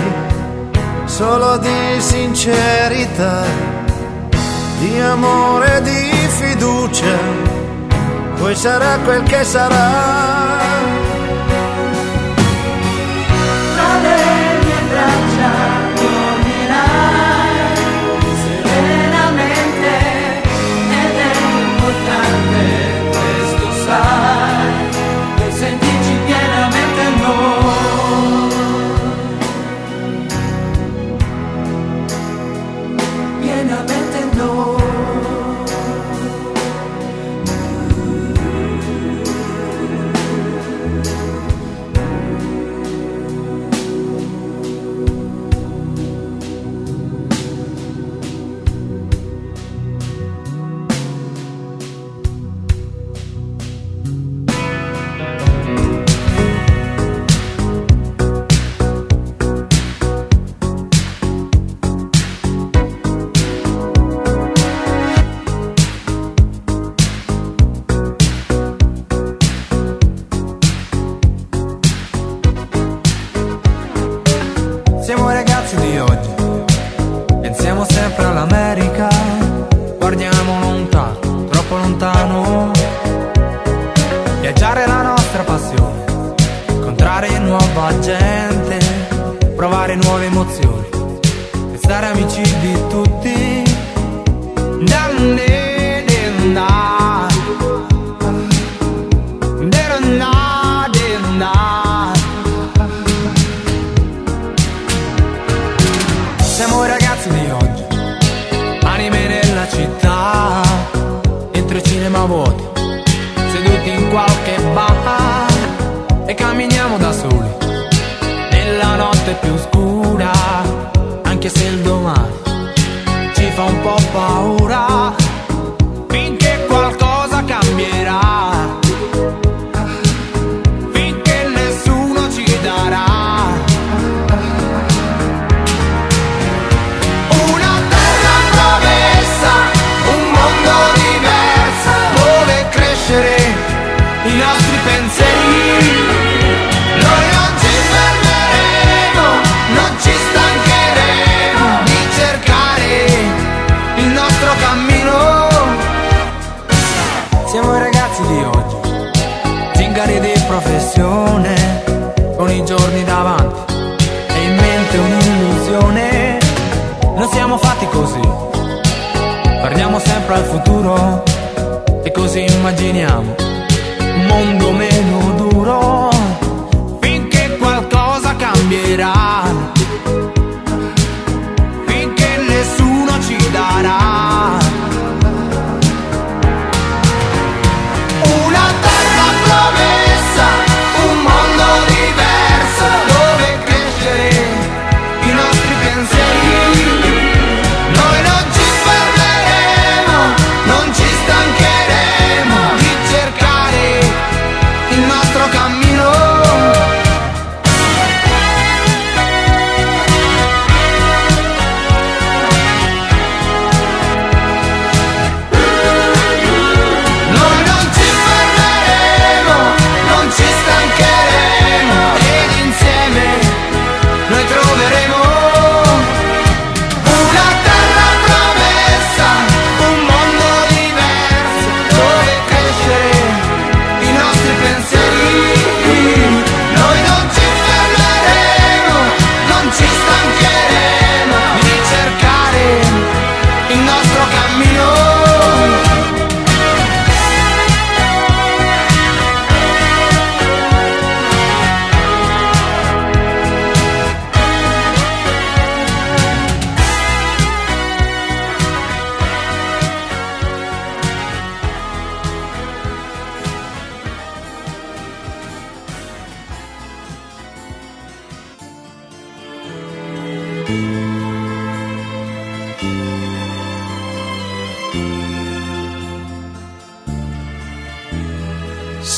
[1.05, 3.43] solo di sincerità,
[4.80, 7.17] di amore, e di fiducia.
[8.39, 10.28] Poi sarà quel che sarà.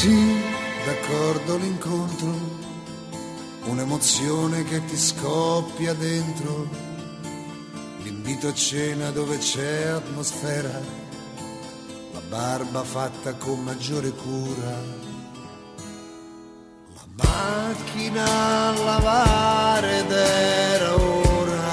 [0.02, 0.36] Sì,
[0.84, 2.34] d'accordo l'incontro,
[3.66, 6.68] un'emozione che ti scoppia dentro,
[8.02, 10.82] l'invito a cena dove c'è atmosfera,
[12.14, 14.76] la barba fatta con maggiore cura,
[16.96, 21.72] la macchina a lavare ed era ora,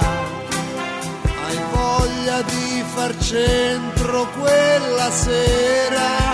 [1.47, 6.28] hai voglia di far centro quella sera.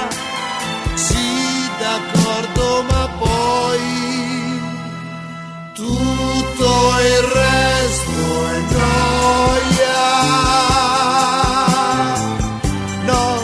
[13.05, 13.39] No,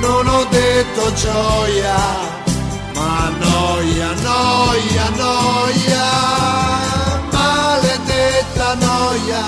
[0.00, 1.98] non ho detto gioia,
[2.94, 6.08] ma noia, noia, noia,
[7.30, 9.44] maledetta noia.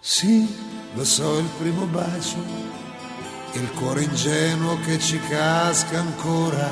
[0.00, 0.46] Sì,
[0.94, 2.36] lo so, il primo bacio,
[3.58, 6.68] il cuore ingenuo che ci casca ancora,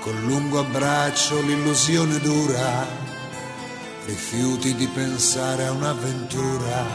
[0.00, 2.86] col lungo abbraccio l'illusione dura,
[4.04, 6.86] rifiuti di pensare a un'avventura.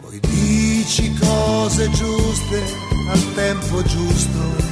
[0.00, 2.62] Poi dici cose giuste
[3.08, 4.70] al tempo giusto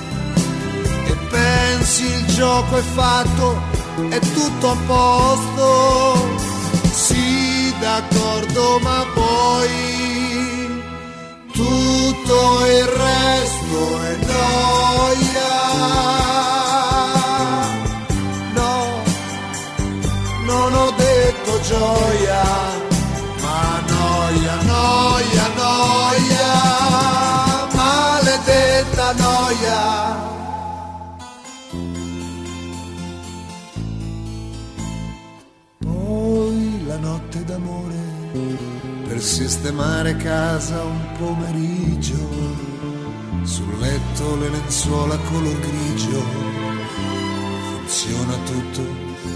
[1.07, 3.61] e pensi il gioco è fatto,
[4.09, 6.49] è tutto a posto.
[6.91, 9.90] Sì, d'accordo, ma poi
[11.61, 15.55] tutto il resto è noia.
[18.59, 18.75] No,
[20.47, 22.45] non ho detto gioia,
[23.43, 26.55] ma noia, noia, noia,
[27.75, 29.83] maledetta noia.
[35.79, 37.90] Poi la notte d'amore
[39.21, 42.17] sistemare casa un pomeriggio,
[43.43, 46.23] sul letto le lenzuola color grigio,
[47.71, 48.83] funziona tutto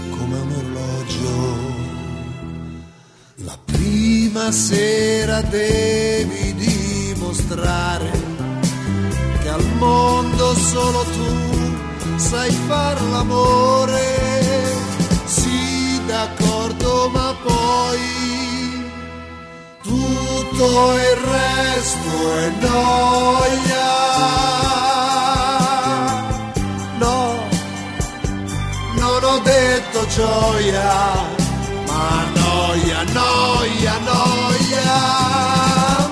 [0.09, 1.83] come un orologio.
[3.43, 8.11] La prima sera devi dimostrare
[9.41, 14.73] che al mondo solo tu sai far l'amore.
[15.25, 18.54] Sì, d'accordo, ma poi
[19.95, 23.93] tutto il resto è noia.
[26.97, 27.35] No,
[28.95, 31.13] non ho detto gioia,
[31.87, 34.99] ma noia, noia, noia,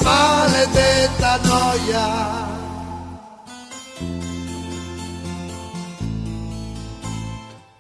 [0.04, 2.42] maledetta noia.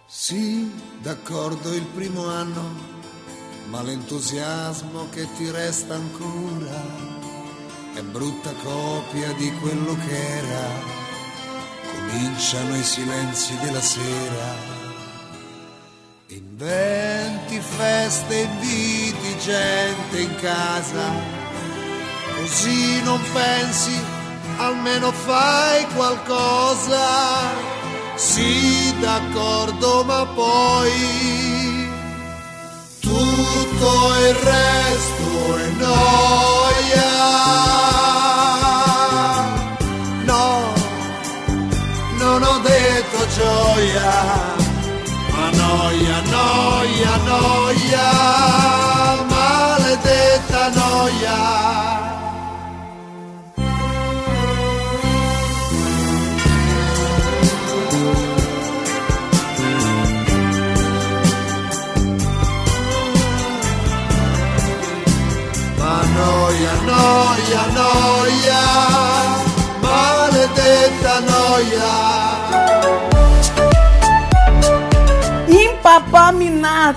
[0.08, 2.92] Sì, d'accordo il primo anno,
[3.74, 6.80] ma l'entusiasmo che ti resta ancora
[7.95, 10.67] è brutta copia di quello che era.
[11.91, 14.71] Cominciano i silenzi della sera.
[16.28, 21.11] Inventi feste, inviti gente in casa,
[22.36, 23.99] così non pensi,
[24.57, 27.01] almeno fai qualcosa.
[28.13, 31.72] Sì, d'accordo, ma poi
[33.04, 37.12] tutto il resto è noia.
[40.24, 40.74] No,
[42.18, 44.14] non ho detto gioia,
[45.32, 48.62] ma noia, noia, noia,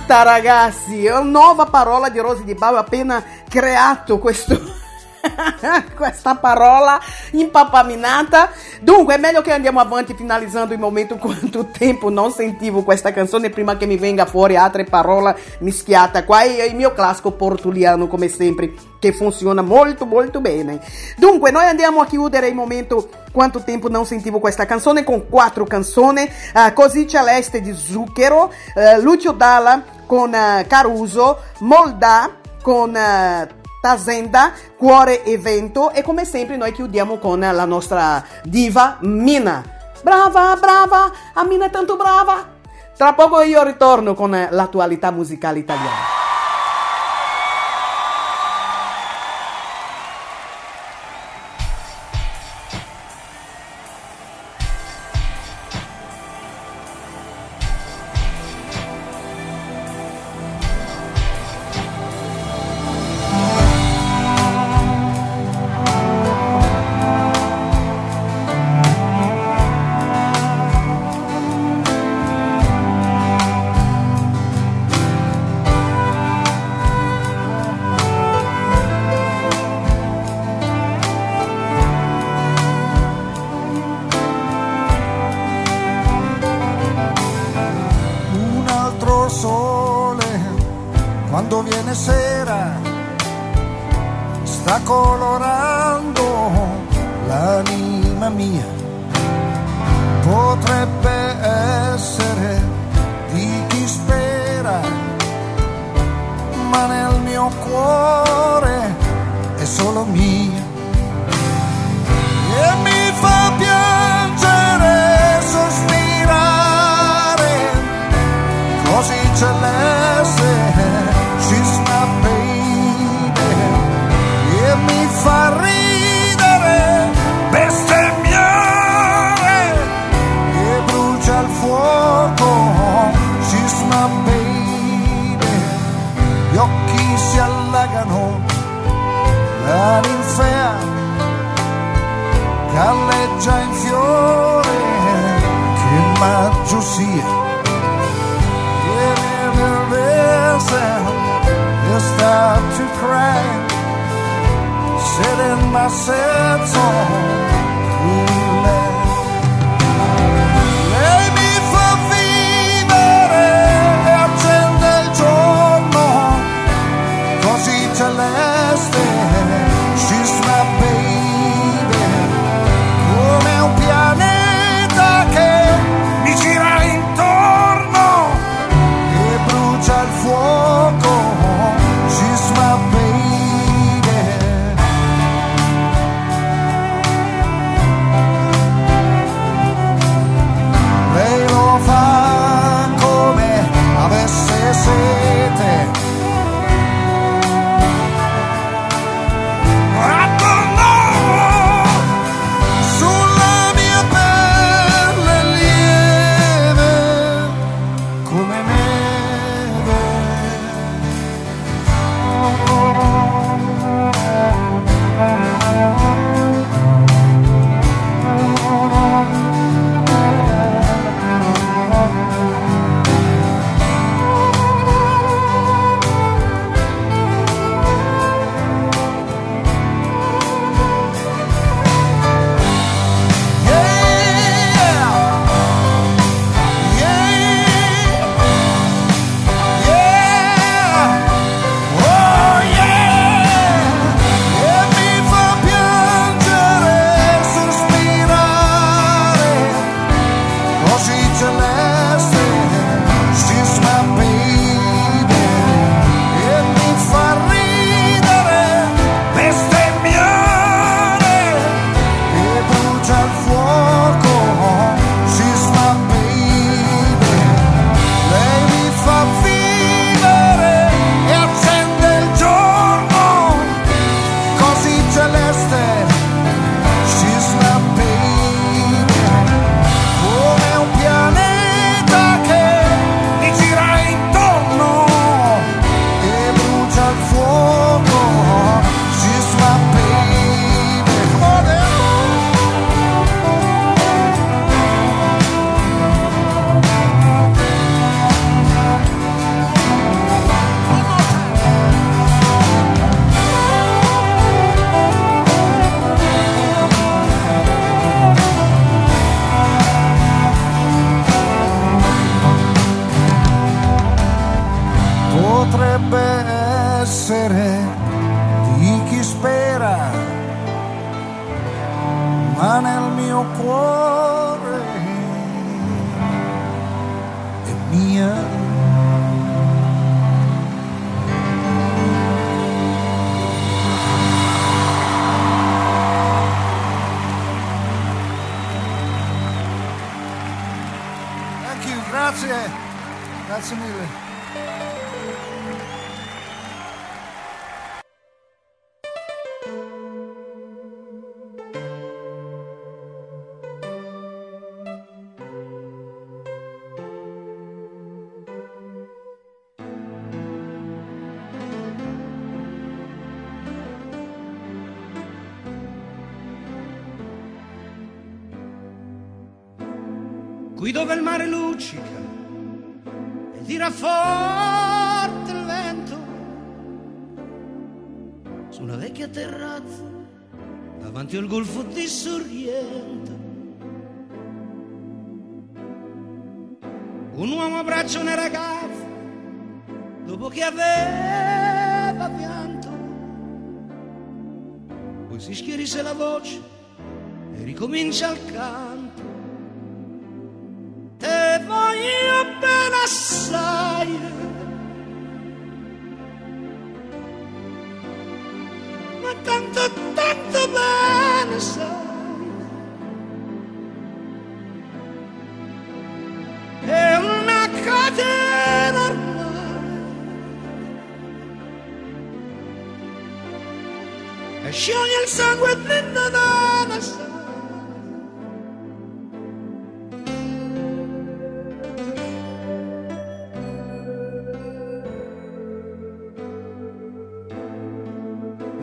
[0.07, 4.76] Impapaminata, ragazzi, nuova parola di Rosy Di Bau, appena creato questo...
[5.95, 7.01] questa parola
[7.33, 8.51] impapaminata.
[8.81, 13.51] Dunque, è meglio che andiamo avanti finalizzando il momento quanto tempo non sentivo questa canzone
[13.51, 16.25] prima che mi venga fuori altre parole mischiate.
[16.25, 20.81] Qua è il mio classico portuliano, come sempre, che funziona molto molto bene.
[21.17, 25.65] Dunque, noi andiamo a chiudere il momento quanto tempo non sentivo questa canzone con quattro
[25.65, 26.23] canzoni.
[26.23, 32.31] eh, Così celeste di Zucchero, eh, Lucio Dalla con eh, Caruso, Moldà
[32.63, 38.97] con eh, Tazenda, Cuore e Vento e come sempre noi chiudiamo con la nostra diva
[39.03, 39.63] Mina.
[40.03, 42.49] Brava, brava, a Mina è tanto brava.
[42.97, 46.15] Tra poco io ritorno con l'attualità musicale italiana.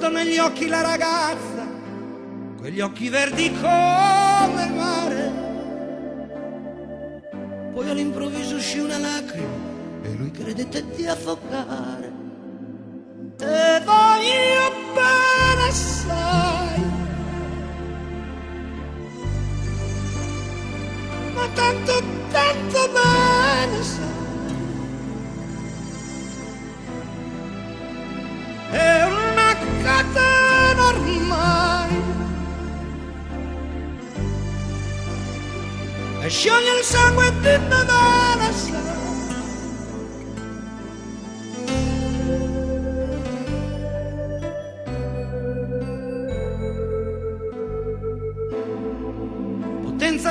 [0.00, 1.66] guardo negli occhi la ragazza,
[2.56, 5.32] quegli occhi verdi come il mare.
[7.74, 9.68] Poi all'improvviso uscì una lacrima
[10.02, 12.10] e lui credette di affogare.
[13.36, 13.79] Te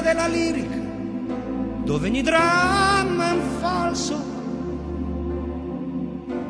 [0.01, 0.77] della lirica
[1.83, 4.37] Dove ogni dramma è un falso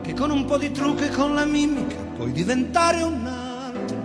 [0.02, 3.98] che con un po' di trucco e con la mimica puoi diventare un altro.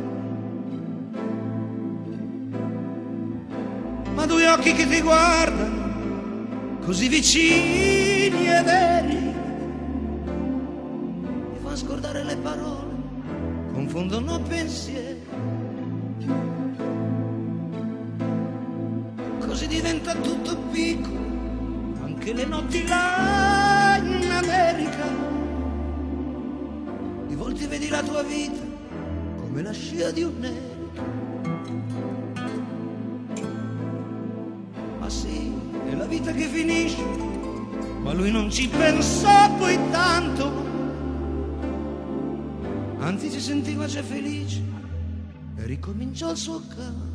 [4.15, 5.74] Ma due occhi che ti guardano,
[6.85, 9.35] così vicini e veri,
[11.53, 12.95] ti fanno scordare le parole,
[13.73, 15.23] confondono pensieri.
[19.39, 21.19] Così diventa tutto piccolo,
[22.03, 25.07] anche le notti là in America
[27.29, 28.63] di volte vedi la tua vita
[29.37, 30.73] come la scia di un'elica.
[30.95, 32.14] Ma
[36.25, 37.03] vita che finisce,
[38.03, 40.63] ma lui non ci pensò poi tanto.
[42.99, 44.63] Anzi si sentiva già felice
[45.57, 47.14] e ricominciò il suo canto.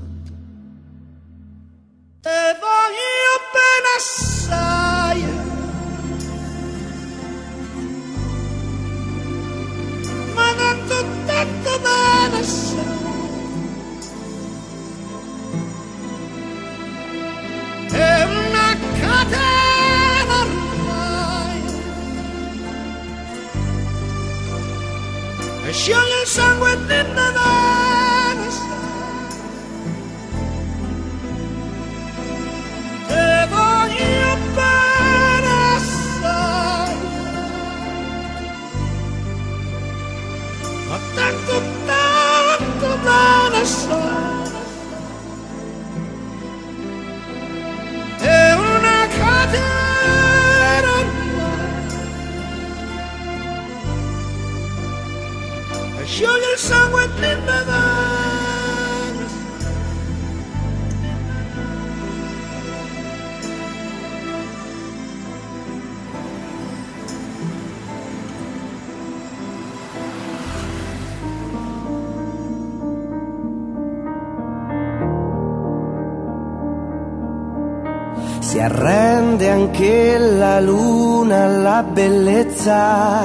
[80.59, 83.23] La luna alla bellezza.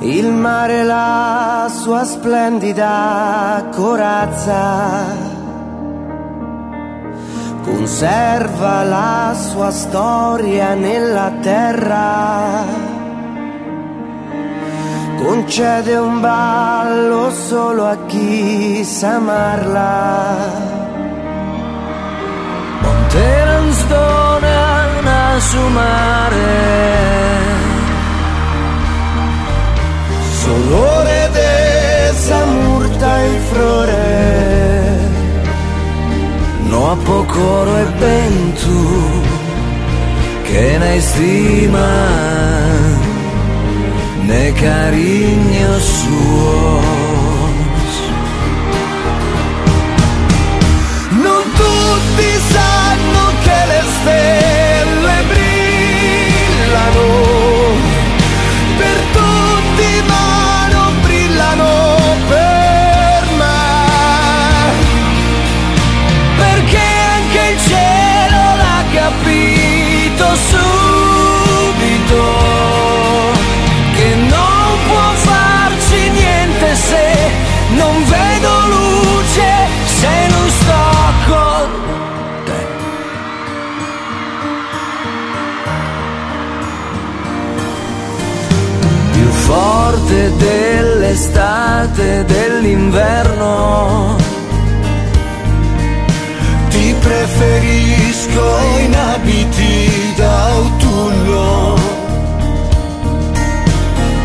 [0.00, 5.30] Il mare la sua splendida corazza.
[7.64, 12.64] Conserva la sua storia nella terra.
[15.22, 20.72] Concede un ballo solo a chi sa amarla.
[25.40, 26.36] Mare,
[30.40, 34.98] Sonore dessa murta e flore,
[36.68, 39.30] no a pocoro e vento
[40.42, 41.88] che ne stima,
[44.20, 47.11] ne carigno suo.
[91.12, 94.16] Dell'estate dell'inverno.
[96.70, 101.76] Ti preferisco in abiti d'autunno.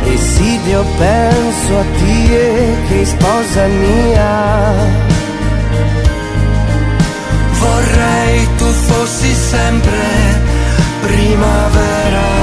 [0.06, 4.74] E sì, io penso a te che sposa mia.
[7.60, 10.46] Vorrei tu fossi sempre
[11.02, 12.37] primavera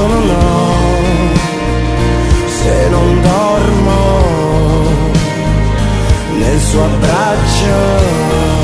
[0.00, 0.68] vento non ho
[2.46, 3.98] Se non dormo
[6.38, 8.59] nel suo abbraccio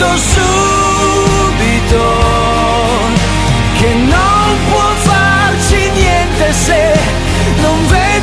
[0.00, 1.98] capito subito
[3.78, 6.98] che non può farci niente se
[7.60, 8.19] non vedo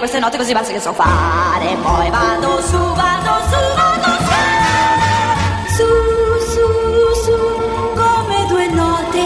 [0.00, 1.76] queste note così basse che so fare.
[1.76, 4.38] Poi vado su, vado su, vado su.
[5.76, 5.88] Su,
[6.52, 6.64] su,
[7.24, 7.36] su,
[7.94, 9.24] come due note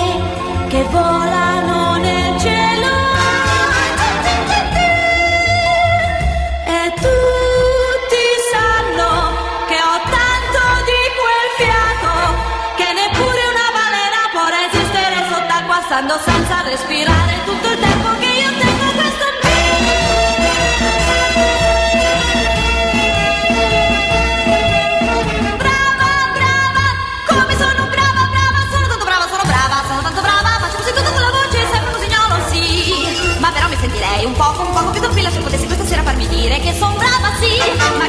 [0.68, 2.92] che volano nel cielo.
[6.66, 9.10] E tutti sanno
[9.68, 10.60] che ho tanto
[10.90, 12.12] di quel fiato
[12.74, 17.23] che neppure una balena può resistere sott'acqua stando senza respirare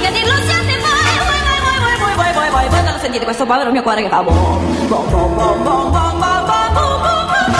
[0.06, 3.00] che dirlo siate voi, voi, voi, voi, voi, voi, voi, voi, voi, voi, non lo
[3.00, 6.74] sentite questo povero mio cuore che fa bom, bom, bom, bom, bom, bom, bom, bom,
[6.74, 7.52] bom, bom, bom.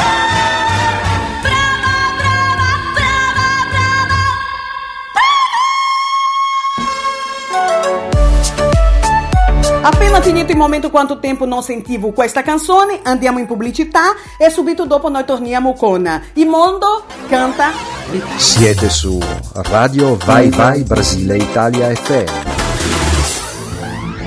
[1.42, 4.14] Brava, brava, brava, brava.
[9.88, 14.86] Appena finito il momento quanto tempo non sentivo questa canzone, andiamo in pubblicità e subito
[14.86, 17.72] dopo noi torniamo con Il mondo canta.
[18.38, 19.20] Siete su
[19.58, 22.26] Radio Vai Vai Brasile Italia FM.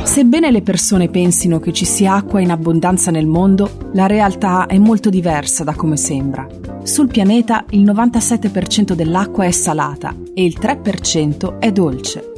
[0.03, 4.79] Sebbene le persone pensino che ci sia acqua in abbondanza nel mondo, la realtà è
[4.79, 6.47] molto diversa da come sembra.
[6.83, 12.33] Sul pianeta il 97% dell'acqua è salata e il 3% è dolce.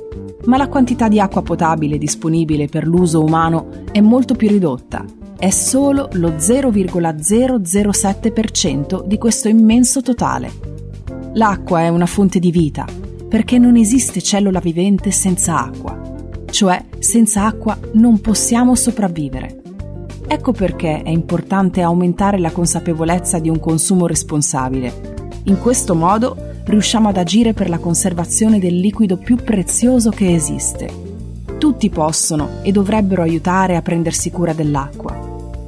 [0.47, 5.05] Ma la quantità di acqua potabile disponibile per l'uso umano è molto più ridotta.
[5.39, 10.80] È solo lo 0,007% di questo immenso totale.
[11.35, 12.85] L'acqua è una fonte di vita,
[13.29, 15.97] perché non esiste cellula vivente senza acqua.
[16.51, 19.61] Cioè, senza acqua non possiamo sopravvivere.
[20.27, 25.29] Ecco perché è importante aumentare la consapevolezza di un consumo responsabile.
[25.45, 30.89] In questo modo riusciamo ad agire per la conservazione del liquido più prezioso che esiste.
[31.59, 35.17] Tutti possono e dovrebbero aiutare a prendersi cura dell'acqua.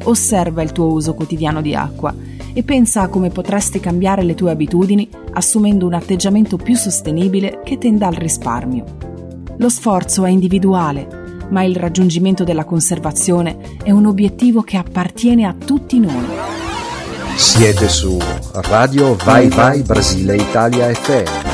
[0.03, 2.13] Osserva il tuo uso quotidiano di acqua
[2.53, 7.79] e pensa a come potresti cambiare le tue abitudini assumendo un atteggiamento più sostenibile che
[7.79, 8.85] tenda al risparmio.
[9.57, 15.55] Lo sforzo è individuale, ma il raggiungimento della conservazione è un obiettivo che appartiene a
[15.55, 16.25] tutti noi.
[17.37, 18.19] Siete su
[18.53, 21.51] Radio Vai Vai Brasile Italia FM.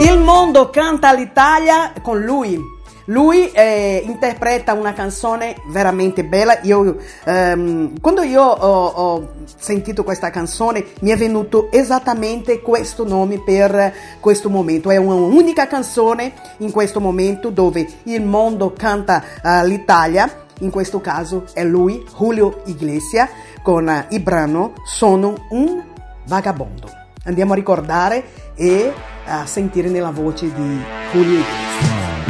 [0.00, 2.74] Il mondo canta l'Italia con lui.
[3.06, 6.58] Lui eh, interpreta una canzone veramente bella.
[6.62, 9.28] Io, ehm, quando io ho, ho
[9.58, 14.90] sentito questa canzone mi è venuto esattamente questo nome per questo momento.
[14.90, 20.44] È un'unica canzone in questo momento dove il mondo canta eh, l'Italia.
[20.60, 23.28] In questo caso è lui, Julio Iglesias,
[23.62, 25.82] con eh, il brano Sono un
[26.26, 26.90] vagabondo.
[27.24, 28.24] Andiamo a ricordare
[28.54, 28.92] e
[29.26, 30.80] a sentire nella voce di
[31.12, 32.25] Julio Iglesias.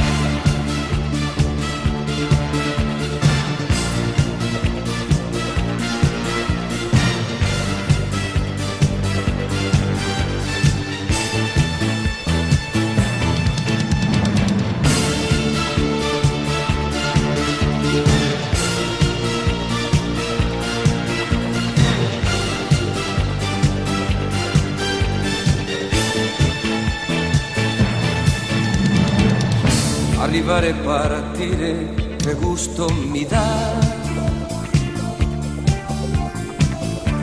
[30.36, 33.72] Arrivare e partire, che gusto mi dà.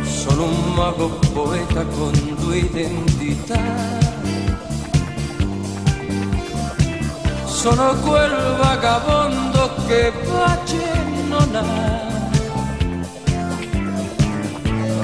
[0.01, 3.61] Sono un mago poeta con due identità.
[7.45, 10.81] Sono quel vagabondo che pace
[11.27, 12.01] non ha.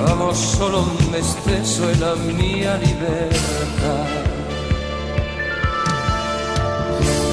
[0.09, 4.28] Amo solo me stesso e la mia libertà.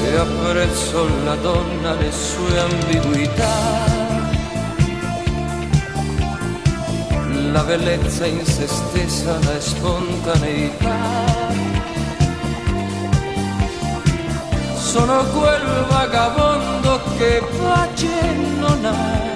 [0.06, 3.54] E apprezzo la donna, le sue ambiguità,
[7.50, 10.96] la bellezza in se stessa, la spontaneità.
[14.76, 19.34] Sono quel vagabondo che pace non ha.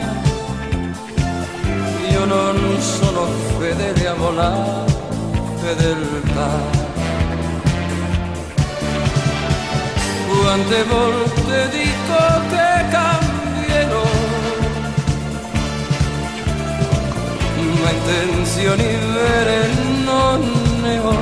[2.11, 3.27] Io non sono
[3.59, 4.85] fedele, amo la
[5.61, 6.80] fedeltà.
[10.51, 12.21] Quante volte dico
[12.51, 14.05] che cambierò,
[17.81, 19.59] ma intenzioni vere
[20.03, 20.41] non
[20.83, 21.19] ne ho.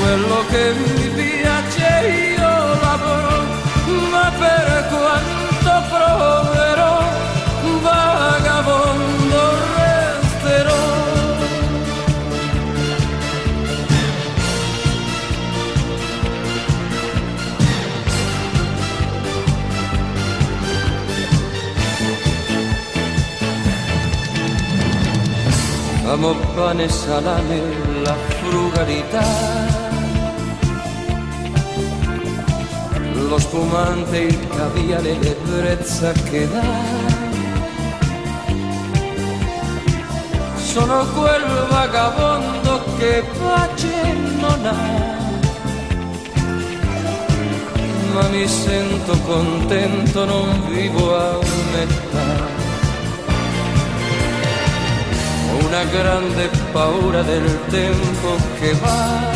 [0.00, 1.88] Quello che mi piace
[2.38, 3.36] io lavoro,
[4.10, 6.77] ma per quanto proverò,
[26.10, 27.60] Amo pane salame,
[28.02, 29.24] la frugalità,
[33.28, 36.62] lo spumante, il caviale, l'ebbrezza che dà.
[40.56, 44.76] Sono quel vagabondo che pace non ha,
[48.14, 51.38] ma mi sento contento, non vivo a
[51.72, 52.57] metà.
[55.80, 59.30] Una grande paura del tempo che va,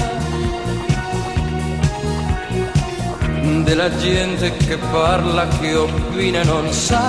[3.62, 7.05] della gente che parla, che opina e non sa.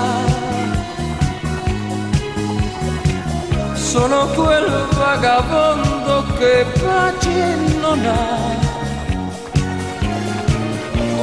[3.73, 8.61] Sono quel vagabondo che pace non ha.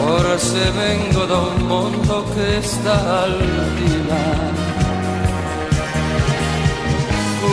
[0.09, 3.39] Ora se vengo da un mondo che sta al
[3.77, 4.60] di là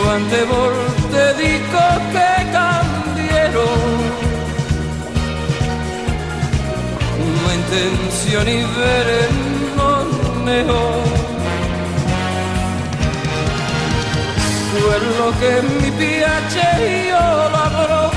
[0.01, 3.75] quante volte dico che cambierò,
[7.43, 9.29] ma intenzioni vere
[9.75, 11.17] non ne ho.
[14.71, 16.61] quello che mi piace
[17.07, 17.19] io
[17.49, 18.11] lo avrò,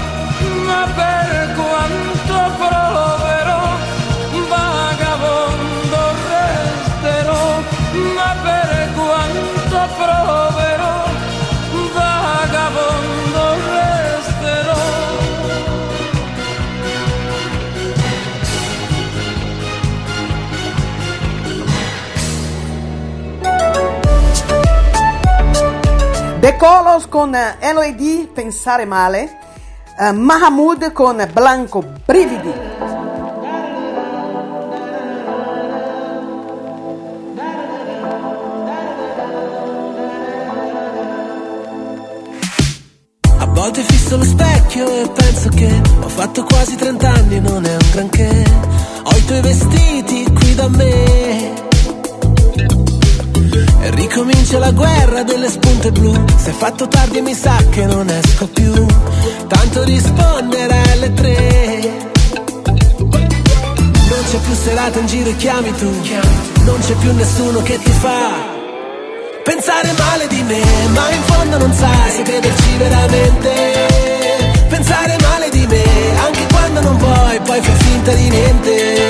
[0.66, 3.64] ma per quanto proverò,
[4.48, 7.62] vagabondo resterò,
[8.14, 10.69] ma per quanto proverò,
[26.40, 29.36] The Colors con eh, LOD Pensare Male,
[29.98, 32.52] eh, Mahamud con Blanco Brividi.
[43.36, 47.72] A volte fisso lo specchio e penso che ho fatto quasi 30 anni non è
[47.72, 48.44] un granché.
[49.02, 51.69] Ho i tuoi vestiti qui da me.
[53.80, 56.12] E ricomincia la guerra delle spunte blu.
[56.36, 58.72] Se è fatto tardi mi sa che non esco più.
[59.48, 62.08] Tanto rispondere alle tre.
[64.08, 65.90] Non c'è più serata in giro e chiami tu.
[66.64, 68.58] Non c'è più nessuno che ti fa
[69.50, 70.62] Pensare male di me,
[70.94, 73.88] ma in fondo non sai se crederci veramente.
[74.68, 75.82] Pensare male di me,
[76.24, 79.08] anche quando non vuoi, poi fai finta di niente.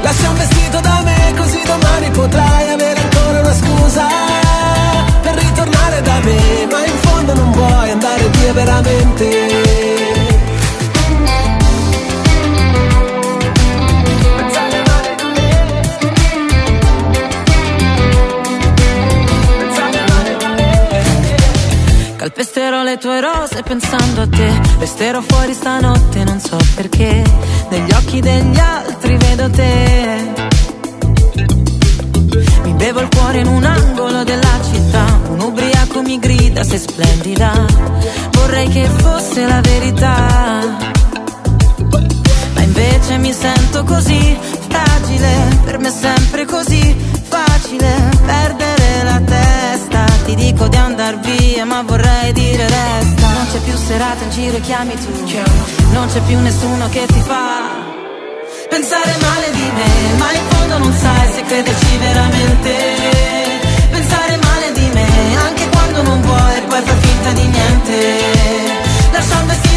[0.00, 2.89] Lascia un vestito da me, così domani potrai avere
[3.40, 4.06] una scusa
[5.22, 9.78] per ritornare da me, ma in fondo non vuoi andare via veramente.
[22.16, 27.22] Calpesterò le tue rose pensando a te Resterò fuori stanotte, non so perché.
[27.70, 30.29] Negli occhi degli altri vedo te
[32.70, 35.20] Mi bevo il cuore in un angolo della città.
[35.28, 37.66] Un ubriaco mi grida, sei splendida
[38.30, 40.76] Vorrei che fosse la verità.
[42.54, 44.38] Ma invece mi sento così
[44.68, 45.58] fragile.
[45.64, 46.96] Per me è sempre così
[47.28, 50.04] facile perdere la testa.
[50.24, 53.32] Ti dico di andar via ma vorrei dire resta.
[53.32, 55.26] Non c'è più serata in giro e chiami tu.
[55.90, 57.69] Non c'è più nessuno che ti fa
[58.70, 62.72] Pensare male di me Ma in fondo non sai se crederci veramente.
[63.90, 65.08] Pensare male di me
[65.46, 67.98] Anche quando non vuoi poi fai finta di niente.
[69.10, 69.69] Lascia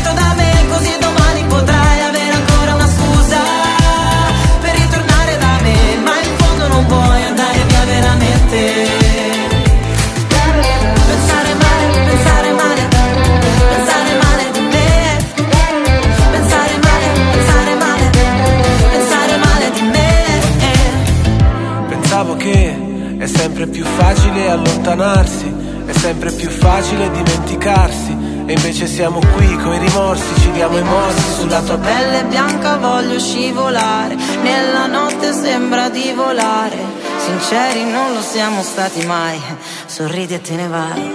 [23.23, 25.49] è sempre più facile allontanarsi,
[25.85, 28.31] è sempre più facile dimenticarsi.
[28.45, 31.93] E invece siamo qui coi rimorsi, ci diamo i morsi sulla tua pelle.
[31.93, 36.75] Pelle bianca voglio scivolare Nella notte sembra di volare
[37.19, 39.39] Sinceri non lo siamo stati mai
[39.85, 41.11] Sorridi e te ne vai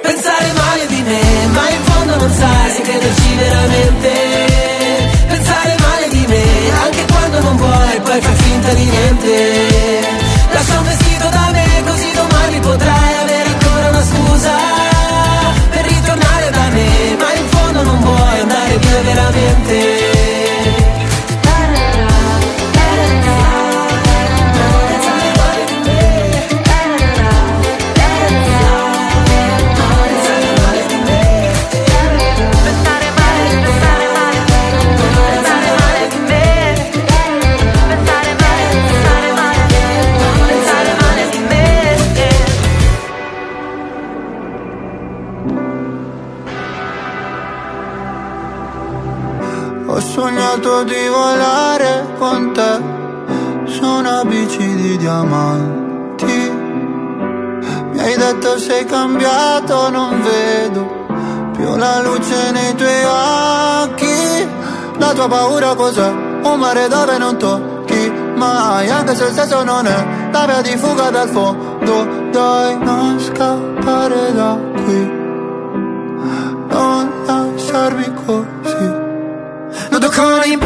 [0.00, 4.12] Pensare male di me, ma in fondo non sai se crederci veramente.
[5.26, 6.44] Pensare male di me,
[6.82, 10.17] anche quando non vuoi, poi fai finta di niente.
[10.58, 14.56] Lascia un vestito da me, così domani potrai avere ancora una scusa
[15.70, 19.97] per ritornare da me, ma in fondo non vuoi andare via veramente.
[50.84, 52.80] Di volare con te
[53.66, 56.50] su una bici di diamanti.
[57.92, 61.06] Mi hai detto sei cambiato, non vedo
[61.52, 64.48] più la luce nei tuoi occhi.
[64.98, 66.08] La tua paura cos'è?
[66.42, 70.76] Un mare dove non tocchi mai, anche se il senso non è la via di
[70.76, 72.26] fuga dal fondo.
[72.30, 75.17] Dai, non scappare da qui,
[80.50, 80.58] i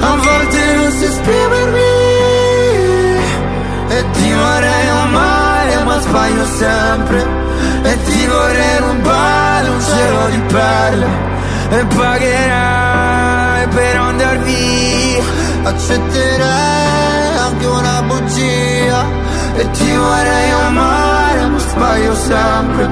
[0.00, 1.90] A volte non so esprimermi.
[3.96, 7.20] E ti vorrei amare ma sbaglio sempre.
[7.82, 11.06] E ti vorrei rubare un cielo di perle.
[11.70, 15.22] E pagherai per andar via.
[15.62, 19.04] Accetterei anche una bugia.
[19.54, 22.88] E ti vorrei amare ma sbaglio sempre.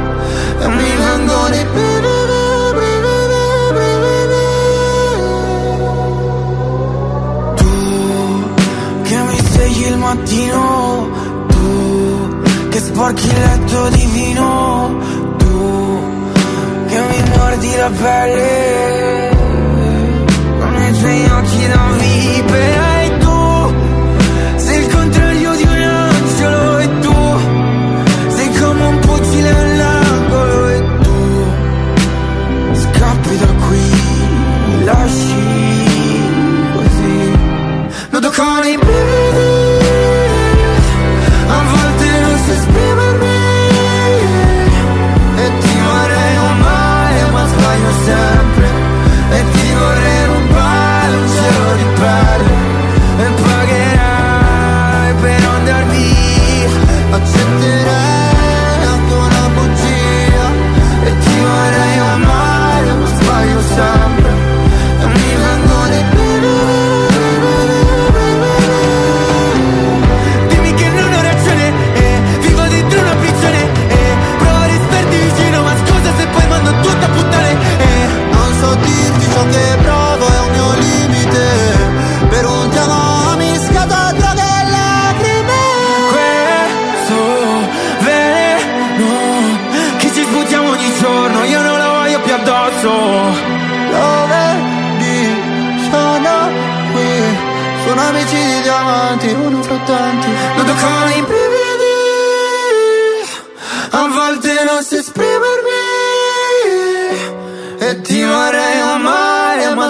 [0.60, 1.99] E mi vengono i che
[10.00, 11.08] mattino,
[11.48, 14.98] tu che sporchi il letto di vino,
[15.38, 16.02] tu
[16.88, 19.30] che mi mordi la pelle
[20.58, 22.89] con i tuoi occhi da vipera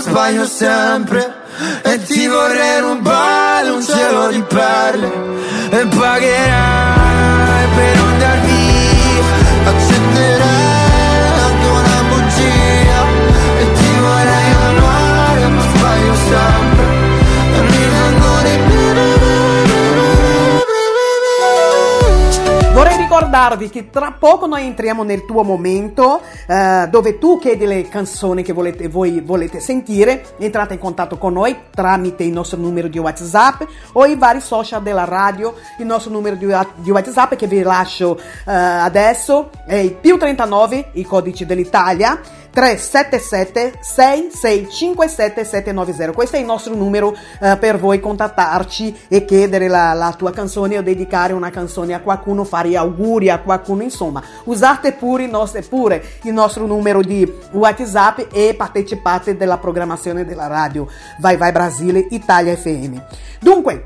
[0.01, 1.35] sbaglio sempre
[1.83, 5.11] E ti vorrei rubare un cielo di perle
[5.71, 9.25] E pagherai per andar via
[9.71, 13.03] Accetterai anche una bugia
[13.59, 17.01] E ti vorrei amare ma sbaglio sempre
[22.73, 27.89] Vorrei ricordarvi che tra poco noi entriamo nel tuo momento eh, dove tu chiedi le
[27.89, 32.89] canzoni che volete, voi volete sentire, entrate in contatto con noi tramite il nostro numero
[32.89, 33.63] di WhatsApp
[33.93, 36.47] o i vari social della radio, il nostro numero di,
[36.83, 42.21] di WhatsApp che vi lascio eh, adesso è il più 39, i codici dell'Italia.
[42.51, 49.93] 377 6657 790 questo è il nostro numero eh, per voi contattarci e chiedere la,
[49.93, 54.93] la tua canzone o dedicare una canzone a qualcuno fare auguri a qualcuno insomma usate
[54.93, 60.87] pure il nostro, pure il nostro numero di whatsapp e partecipate della programmazione della radio.
[61.19, 63.01] Vai Vai Brasile Italia FM
[63.41, 63.85] dunque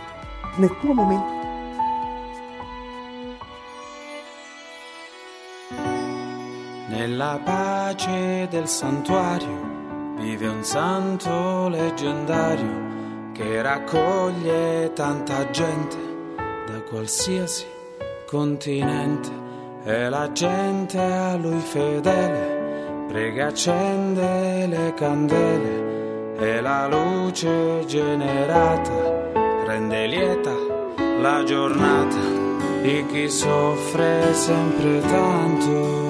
[0.58, 1.40] nel tuo momento.
[6.90, 15.98] Nella pace del santuario vive un santo leggendario che raccoglie tanta gente
[16.68, 17.66] da qualsiasi
[18.28, 19.32] continente
[19.84, 22.61] e la gente a lui fedele
[23.12, 29.30] prega accende le candele e la luce generata
[29.68, 30.56] rende lieta
[31.20, 32.18] la giornata
[32.82, 36.02] di chi soffre sempre tanto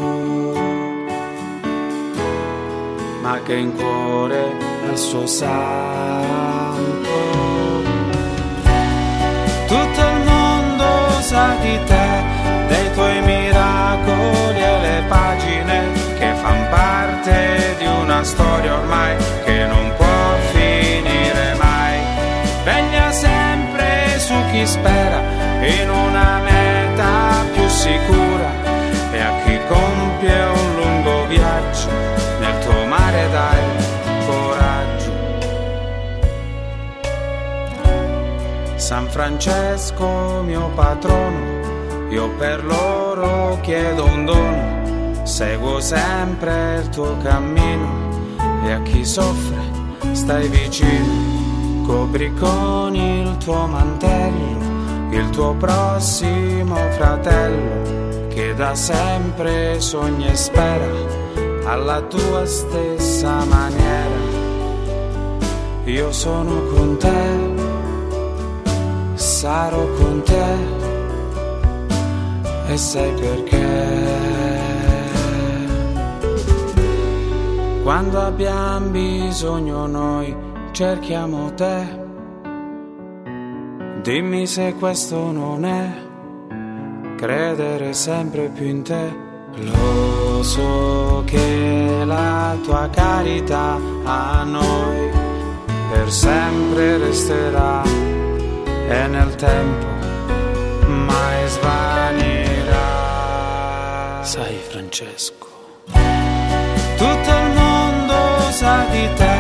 [3.21, 4.51] ma che in cuore
[4.89, 5.59] ha suo santo.
[9.67, 12.10] Tutto il mondo sa di te,
[17.21, 21.99] parte di una storia ormai che non può finire mai.
[22.63, 25.19] Veglia sempre su chi spera
[25.61, 28.49] in una meta più sicura
[29.11, 31.89] e a chi compie un lungo viaggio
[32.39, 33.63] nel tuo mare dai
[34.25, 35.11] coraggio.
[38.75, 44.80] San Francesco mio patrono, io per loro chiedo un dono,
[45.23, 48.09] seguo sempre il tuo cammino
[48.63, 49.59] e a chi soffre
[50.11, 54.61] stai vicino, copri con il tuo mantello
[55.11, 60.89] il tuo prossimo fratello che da sempre sogna e spera
[61.65, 64.29] alla tua stessa maniera.
[65.85, 67.49] Io sono con te,
[69.15, 70.55] sarò con te
[72.67, 74.30] e sai perché.
[77.91, 80.33] Quando abbiamo bisogno noi
[80.71, 81.85] cerchiamo te.
[84.01, 85.91] Dimmi se questo non è
[87.17, 89.13] credere sempre più in te.
[89.55, 95.09] Lo so che la tua carità a noi
[95.91, 97.83] per sempre resterà
[98.87, 99.87] e nel tempo
[100.87, 102.79] mai svanirà.
[104.21, 105.47] Sai Francesco,
[106.95, 107.70] tutto il mondo
[108.51, 109.37] sa di te,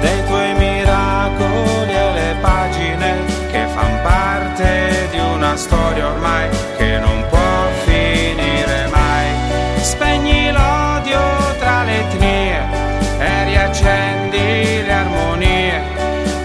[0.00, 3.10] dei tuoi miracoli e le pagine
[3.50, 9.28] che fan parte di una storia ormai che non può finire mai.
[9.80, 11.20] Spegni l'odio
[11.58, 12.58] tra le etnie
[13.18, 15.82] e riaccendi le armonie.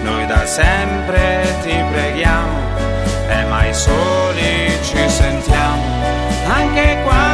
[0.02, 2.58] Noi da sempre ti preghiamo
[3.28, 5.82] e mai soli ci sentiamo.
[6.46, 7.29] Anche quando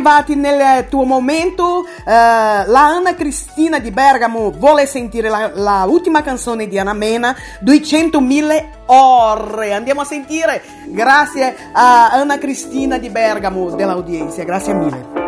[0.00, 1.84] arrivati nel tuo momento.
[1.84, 7.36] eh, la Anna Cristina di Bergamo vuole sentire la, la ultima canzone di Anna Mena,
[7.62, 9.74] 200.000 ore.
[9.74, 10.62] Andiamo a sentire.
[10.86, 14.42] Grazie a Anna Cristina di Bergamo dell'audienza.
[14.42, 15.18] Grazie mille.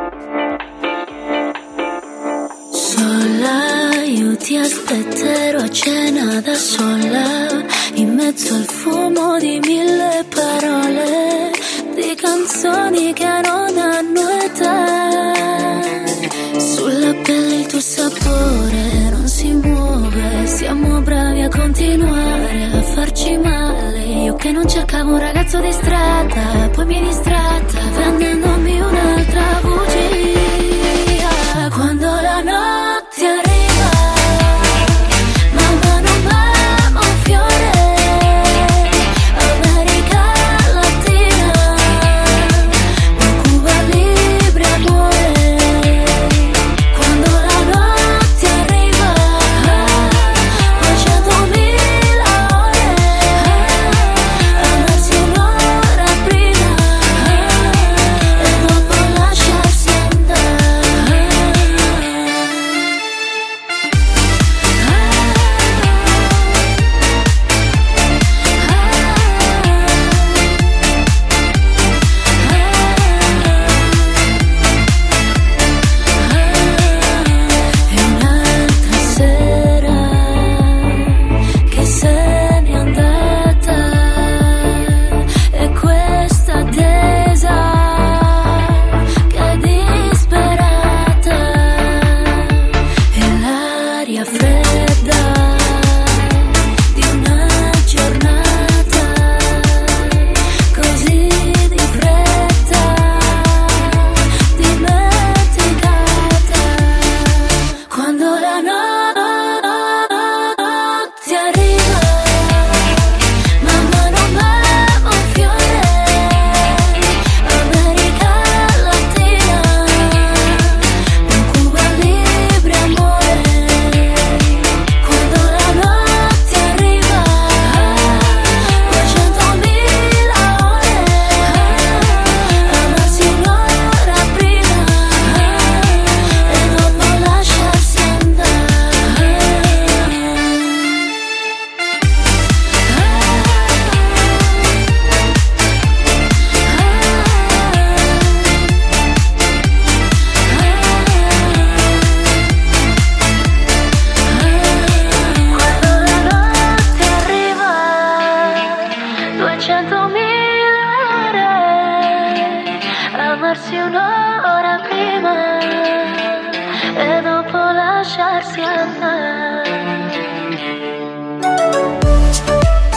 [2.71, 7.63] Sola, io ti aspetterò a cena da sola,
[7.95, 11.51] in mezzo al fumo di mille parole,
[12.03, 15.81] di canzoni che non hanno età.
[16.59, 24.01] Sulla pelle il tuo sapore non si muove, siamo bravi a continuare a farci male.
[24.27, 30.42] Io che non cercavo un ragazzo di strada, poi mi distratta, vendendomi un'altra bugia.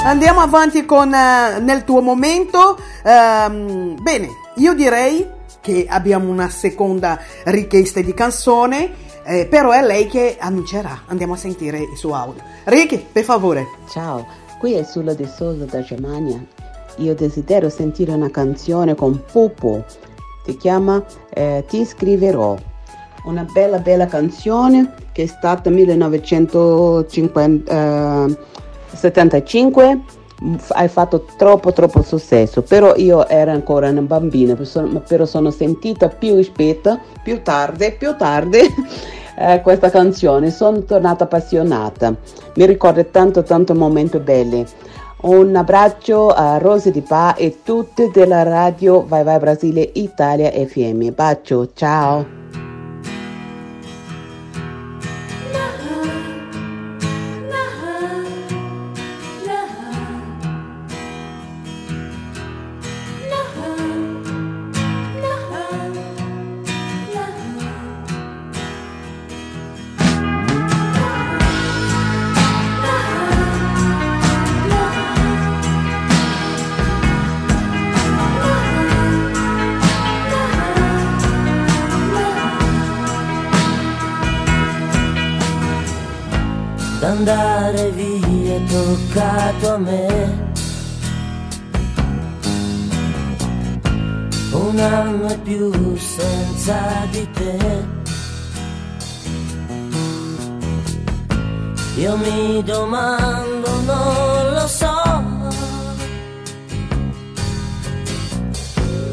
[0.06, 2.78] Andiamo avanti con eh, nel tuo momento.
[3.04, 5.28] Ehm, bene, io direi
[5.62, 8.92] che abbiamo una seconda richiesta di canzone,
[9.24, 11.06] eh, però è lei che annuncerà.
[11.08, 12.44] Andiamo a sentire il suo audio.
[12.66, 13.66] Ricky, per favore.
[13.90, 14.28] Ciao,
[14.60, 16.40] qui è Sulla De Sosa da Germania.
[16.98, 19.86] Io desidero sentire una canzone con Pupo.
[20.46, 21.04] Si chiama
[21.34, 22.56] eh, Ti scriverò.
[23.24, 25.72] Una bella bella canzone che è stata
[28.96, 30.00] 1975.
[30.70, 34.54] Hai fatto troppo troppo successo, però io ero ancora una bambina,
[35.08, 38.60] però sono- sentita più spetta, più tardi, più tardi
[39.40, 42.14] eh, questa canzone, sono tornata appassionata,
[42.56, 44.66] mi ricorda tanto tanto momenti belli.
[45.22, 51.14] Un abbraccio a Rose di Pa e tutti della radio Vai Vai Brasile Italia FM.
[51.16, 52.45] Bacio, ciao.
[96.66, 97.58] Senza di te
[101.98, 104.98] Io mi domando, non lo so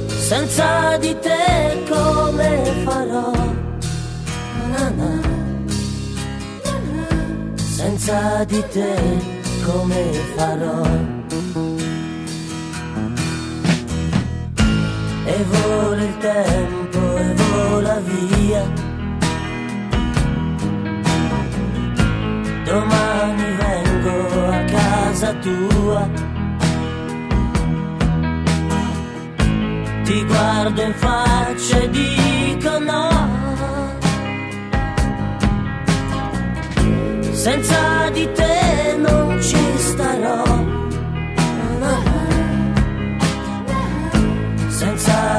[0.09, 3.33] Senza di te come farò
[4.73, 5.21] Na, na.
[7.55, 8.95] senza di te
[9.65, 10.03] come
[10.35, 10.83] farò?
[15.25, 17.32] E vola il tempo e
[17.73, 18.63] vola via.
[22.65, 24.17] Domani vengo
[24.59, 26.09] a casa tua.
[30.05, 33.11] Ti guardo in faccia e dico no.
[37.33, 40.62] senza di te non ci starò.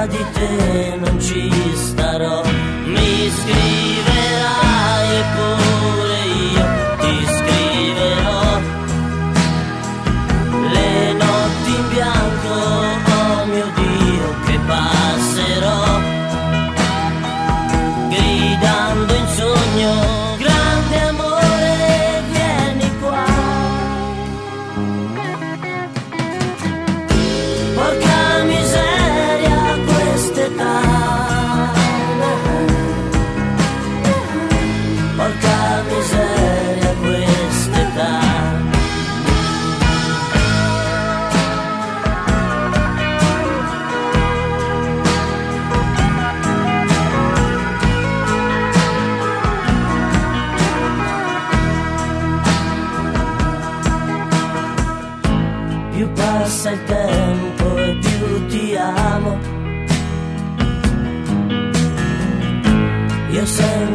[0.08, 2.42] Di te non ci starò.
[2.86, 3.83] Mi scriverai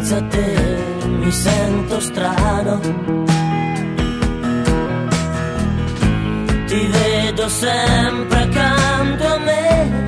[0.09, 0.57] senza te
[1.21, 2.81] mi sento strano.
[6.67, 10.08] Ti vedo sempre accanto a me.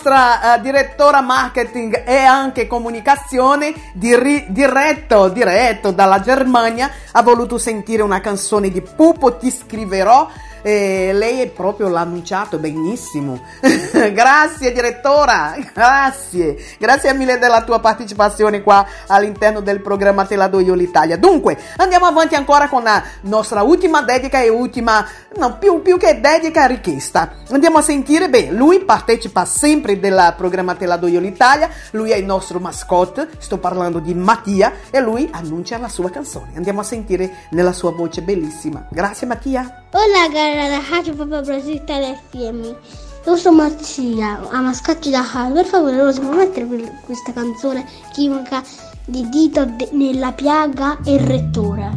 [0.00, 8.02] Nostra eh, direttora marketing e anche comunicazione, diri- diretto, diretto dalla Germania, ha voluto sentire
[8.02, 10.28] una canzone di Pupo Ti scriverò.
[10.62, 13.40] E lei è proprio l'ha annunciato benissimo.
[14.12, 16.56] grazie direttora, grazie.
[16.78, 21.16] Grazie mille della tua partecipazione qua all'interno del programma Te la do io l'Italia.
[21.16, 25.06] Dunque, andiamo avanti ancora con la nostra ultima dedica e ultima,
[25.36, 27.32] no, più, più che dedica, richiesta.
[27.50, 32.10] Andiamo a sentire, beh, lui partecipa sempre del programma Te la do io l'Italia, lui
[32.10, 36.52] è il nostro mascotte, sto parlando di Mattia e lui annuncia la sua canzone.
[36.56, 38.86] Andiamo a sentire nella sua voce bellissima.
[38.90, 39.79] Grazie Mattia.
[39.92, 42.76] Olá galera da Rádio Papa Brasil FM.
[43.26, 45.54] Eu sou Mattia, a mascotte da rádio.
[45.56, 48.62] Per favore, Rosa, puoi mettere que- questa canzone chimica
[49.06, 51.90] di Dito de- nella piaga e il rettore?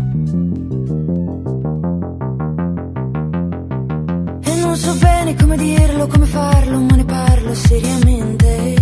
[4.41, 8.74] E non so bene come dirlo, come farlo, ma ne parlo seriamente.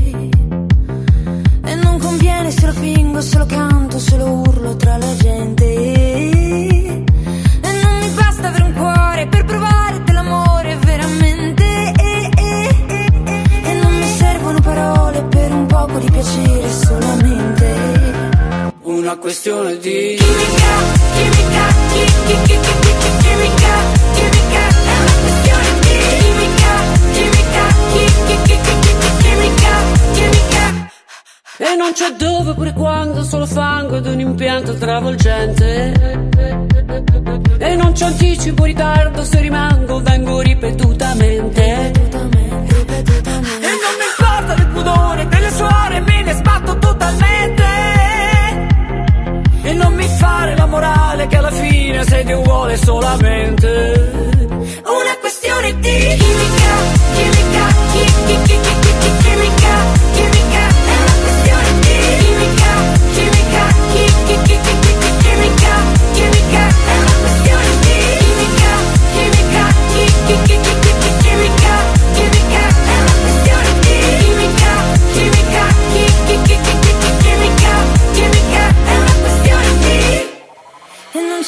[1.64, 6.71] E non conviene se lo fingo, se lo canto, se lo urlo tra la gente.
[9.22, 11.64] Cuore per provare dell'amore veramente.
[13.64, 17.90] E non mi servono parole per un poco di piacere solamente.
[18.84, 20.74] Una questione di Chimica,
[21.14, 23.74] chimica, chi- chi- chi- chi- chi- chi- chimica,
[24.14, 26.72] chimica, è una questione di chimica,
[27.14, 29.74] chimica, chi- chi- chi- chi- chi- chi- chimica,
[30.14, 30.64] chimica.
[31.58, 36.20] E non c'è dove pure quando Solo fango ed un impianto travolgente
[37.64, 41.62] E non c'è anticipo ritardo Se rimango vengo ripetutamente.
[41.64, 41.92] E
[43.84, 47.64] non mi importa del pudore Delle suore me ne sbatto totalmente.
[49.64, 54.10] E non mi fare la morale Che alla fine sei Dio vuole solamente.
[54.84, 56.74] Una questione di chimica,
[57.16, 58.60] chimica, chi- chi-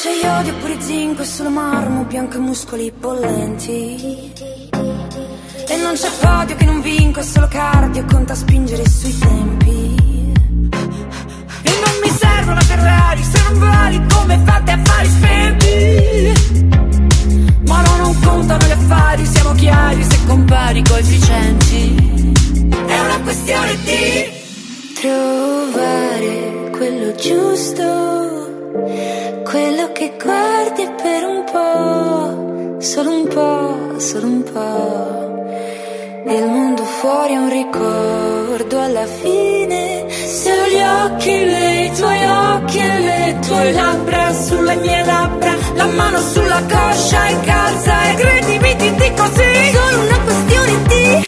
[0.04, 4.32] c'è iodio pure zinco, è solo marmo, bianco e muscoli bollenti.
[5.66, 9.33] E non c'è podio che non vinco, è solo cardio, conta spingere sui tempi.
[34.14, 36.32] Solo un po'.
[36.32, 40.06] Il mondo fuori è un ricordo alla fine.
[40.08, 45.86] Se ho gli occhi, le tuoi occhi e le tue labbra sulle mie labbra, la
[45.86, 49.72] mano sulla coscia e calza e credimi ti dico così.
[49.72, 51.23] Solo una questione di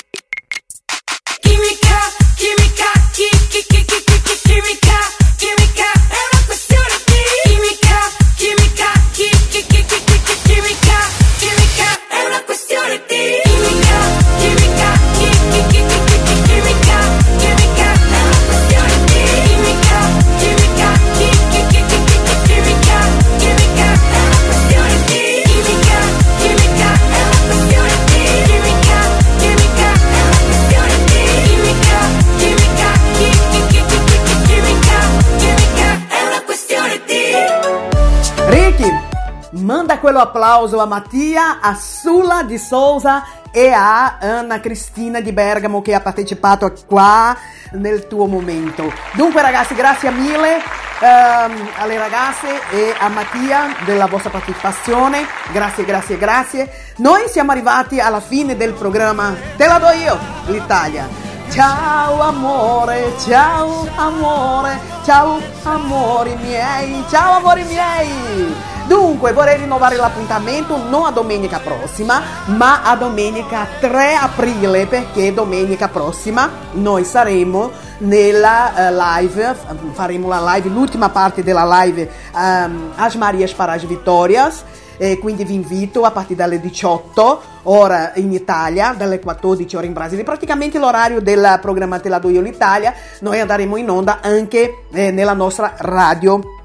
[40.07, 45.95] quello applauso a Mattia, a Sula di Souza e a Anna Cristina di Bergamo che
[45.95, 47.37] ha partecipato qua
[47.73, 48.93] nel tuo momento.
[49.15, 50.59] Dunque ragazzi, grazie mille
[51.01, 55.27] ehm, alle ragazze e a Mattia della vostra partecipazione.
[55.51, 56.71] Grazie, grazie, grazie.
[56.99, 60.17] Noi siamo arrivati alla fine del programma Te la do io,
[60.47, 61.26] l'Italia.
[61.51, 68.55] Ciao amore, ciao amore, ciao amori miei, ciao amori miei.
[68.87, 75.89] Dunque vorrei rinnovare l'appuntamento non a domenica prossima, ma a domenica 3 aprile, perché domenica
[75.89, 79.57] prossima noi saremo nella eh, live,
[79.93, 84.65] faremo la live, l'ultima parte della live ehm, As Marias para as Vitórias.
[84.97, 89.93] E quindi vi invito a partire dalle 18 ora in Italia, dalle 14 ore in
[89.93, 94.85] Brasile, praticamente l'orario del programma Te la do io l'Italia, noi andremo in onda anche
[94.93, 96.56] eh, nella nostra radio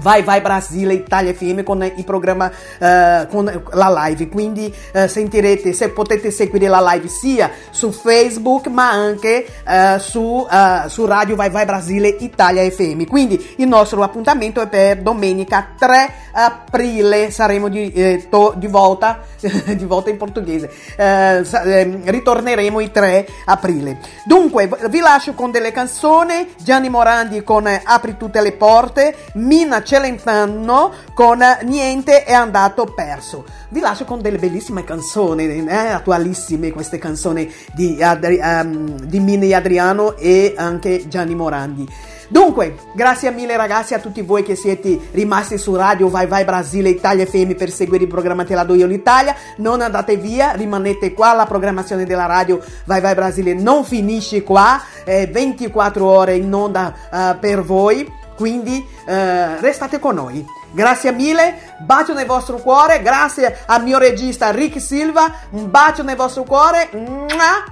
[0.00, 4.28] Vai Vai Brasile Italia FM con il programma eh, con la live.
[4.28, 10.46] Quindi eh, sentirete se potete seguire la live sia su Facebook ma anche eh, su,
[10.86, 16.12] su Radio Vai Vai Brasile Italia FM quindi il nostro appuntamento è per domenica 3
[16.32, 17.30] aprile.
[17.30, 19.20] Saremo di, eh, to- di volta
[19.76, 20.70] di volta in portoghese.
[20.96, 23.98] Eh, ehm, ritorneremo il 3 aprile.
[24.24, 26.54] Dunque vi lascio con delle canzoni.
[26.58, 29.14] Gianni Morandi con Apri tutte le porte.
[29.34, 33.44] Mina Celentano con eh, Niente è andato perso.
[33.70, 39.46] Vi lascio con delle bellissime canzoni eh, attualissime queste canzoni di, Adri- ehm, di Mina
[39.46, 41.88] e Adriano e anche Gianni Morandi.
[42.28, 46.90] Dunque, grazie mille ragazzi a tutti voi che siete rimasti su Radio Vai Vai Brasile
[46.90, 49.34] Italia FM per seguire il programma Te la do io l'Italia.
[49.56, 54.80] Non andate via, rimanete qua, la programmazione della radio Vai Vai Brasile non finisce qua,
[55.02, 58.08] è 24 ore in onda eh, per voi,
[58.40, 60.42] quindi eh, restate con noi.
[60.70, 66.16] Grazie mille, bacio nel vostro cuore, grazie al mio regista Rick Silva, un bacio nel
[66.16, 66.88] vostro cuore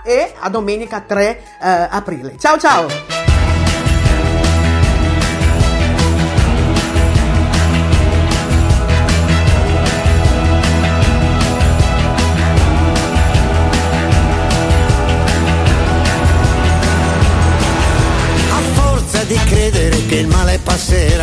[0.05, 2.37] e a domenica 3 eh, aprile.
[2.37, 3.18] Ciao ciao!
[20.09, 21.18] Credere che il male passerà,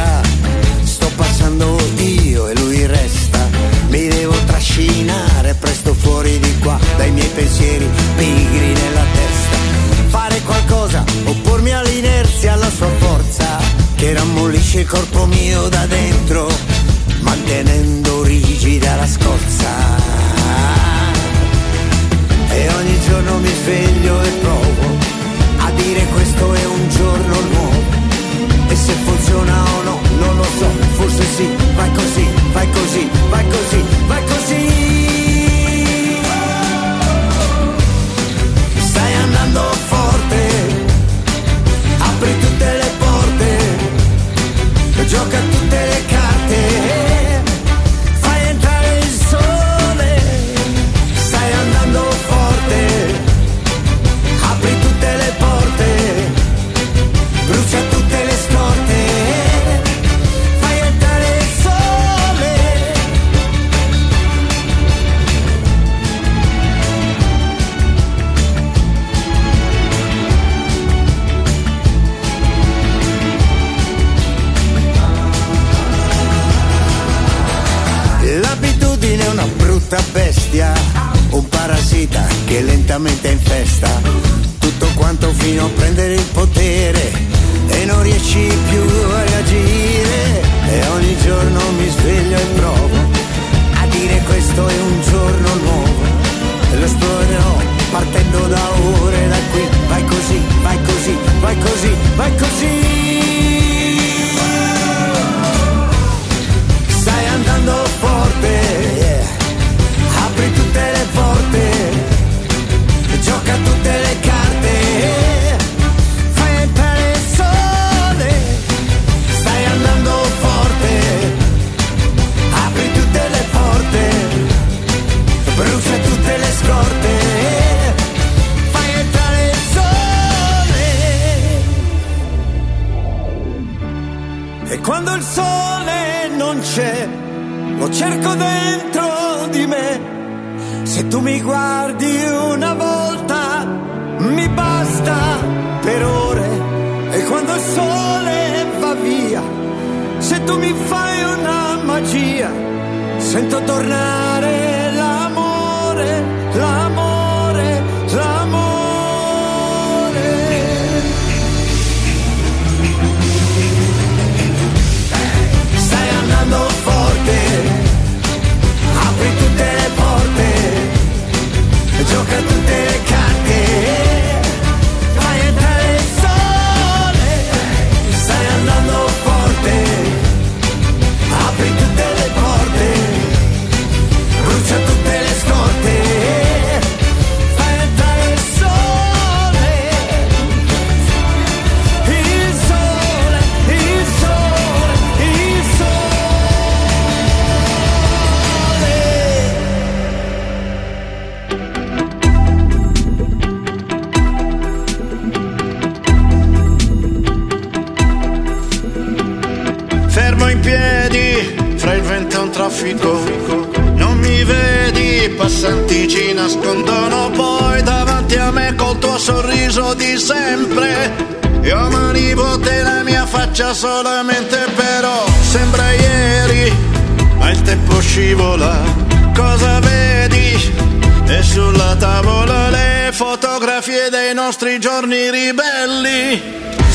[233.16, 236.42] fotografie dei nostri giorni ribelli.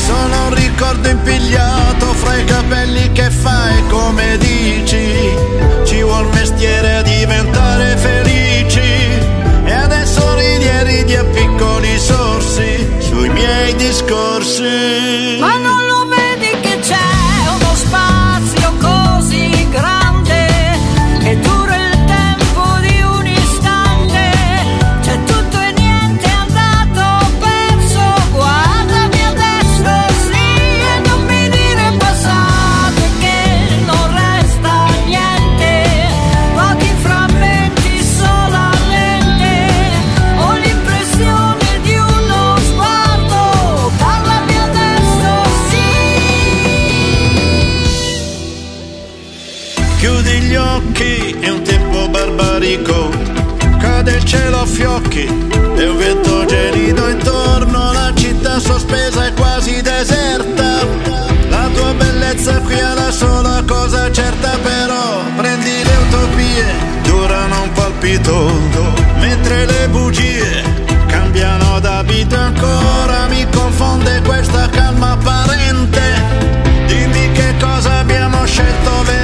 [0.05, 5.35] Sono un ricordo impigliato fra i capelli che fai come dici.
[5.83, 8.79] Ci vuol mestiere a diventare felici.
[9.65, 15.39] E adesso ridi e ridi a piccoli sorsi sui miei discorsi.
[55.11, 55.27] Fiocchi
[55.75, 57.91] e un vento gelido intorno.
[57.91, 60.85] La città sospesa è quasi deserta.
[61.49, 66.65] La tua bellezza qui è la sola cosa certa, però prendi le utopie,
[67.03, 68.51] durano un palpito.
[69.19, 70.63] Mentre le bugie
[71.07, 76.01] cambiano d'abito ancora, mi confonde questa calma apparente.
[76.87, 79.20] Dimmi che cosa abbiamo scelto veramente,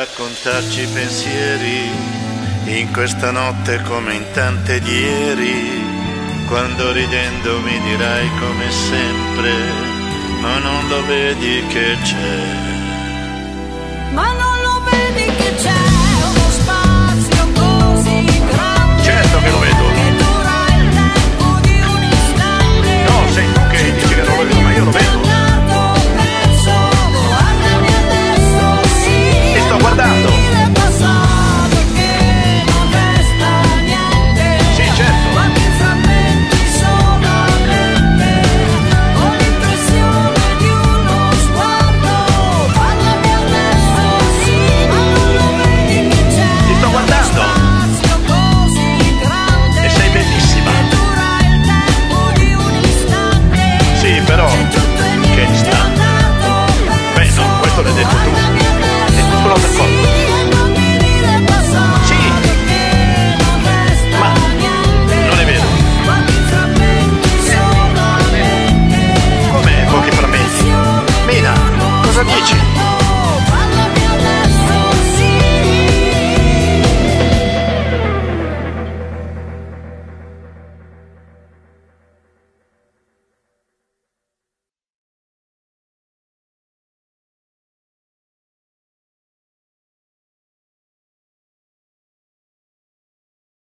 [0.00, 1.90] raccontarci i pensieri,
[2.64, 5.84] in questa notte come in tante di ieri,
[6.46, 9.52] quando ridendo mi dirai come sempre,
[10.40, 12.38] ma non lo vedi che c'è.
[14.12, 15.82] Ma non lo vedi che c'è
[16.30, 19.02] uno spazio così grande?
[19.02, 19.84] Certo che lo vedo.
[19.92, 23.02] Che dura il tempo di un istante.
[23.06, 25.29] No, sei tu che dici che non lo vedo, ma io lo vedo.
[59.60, 59.89] Che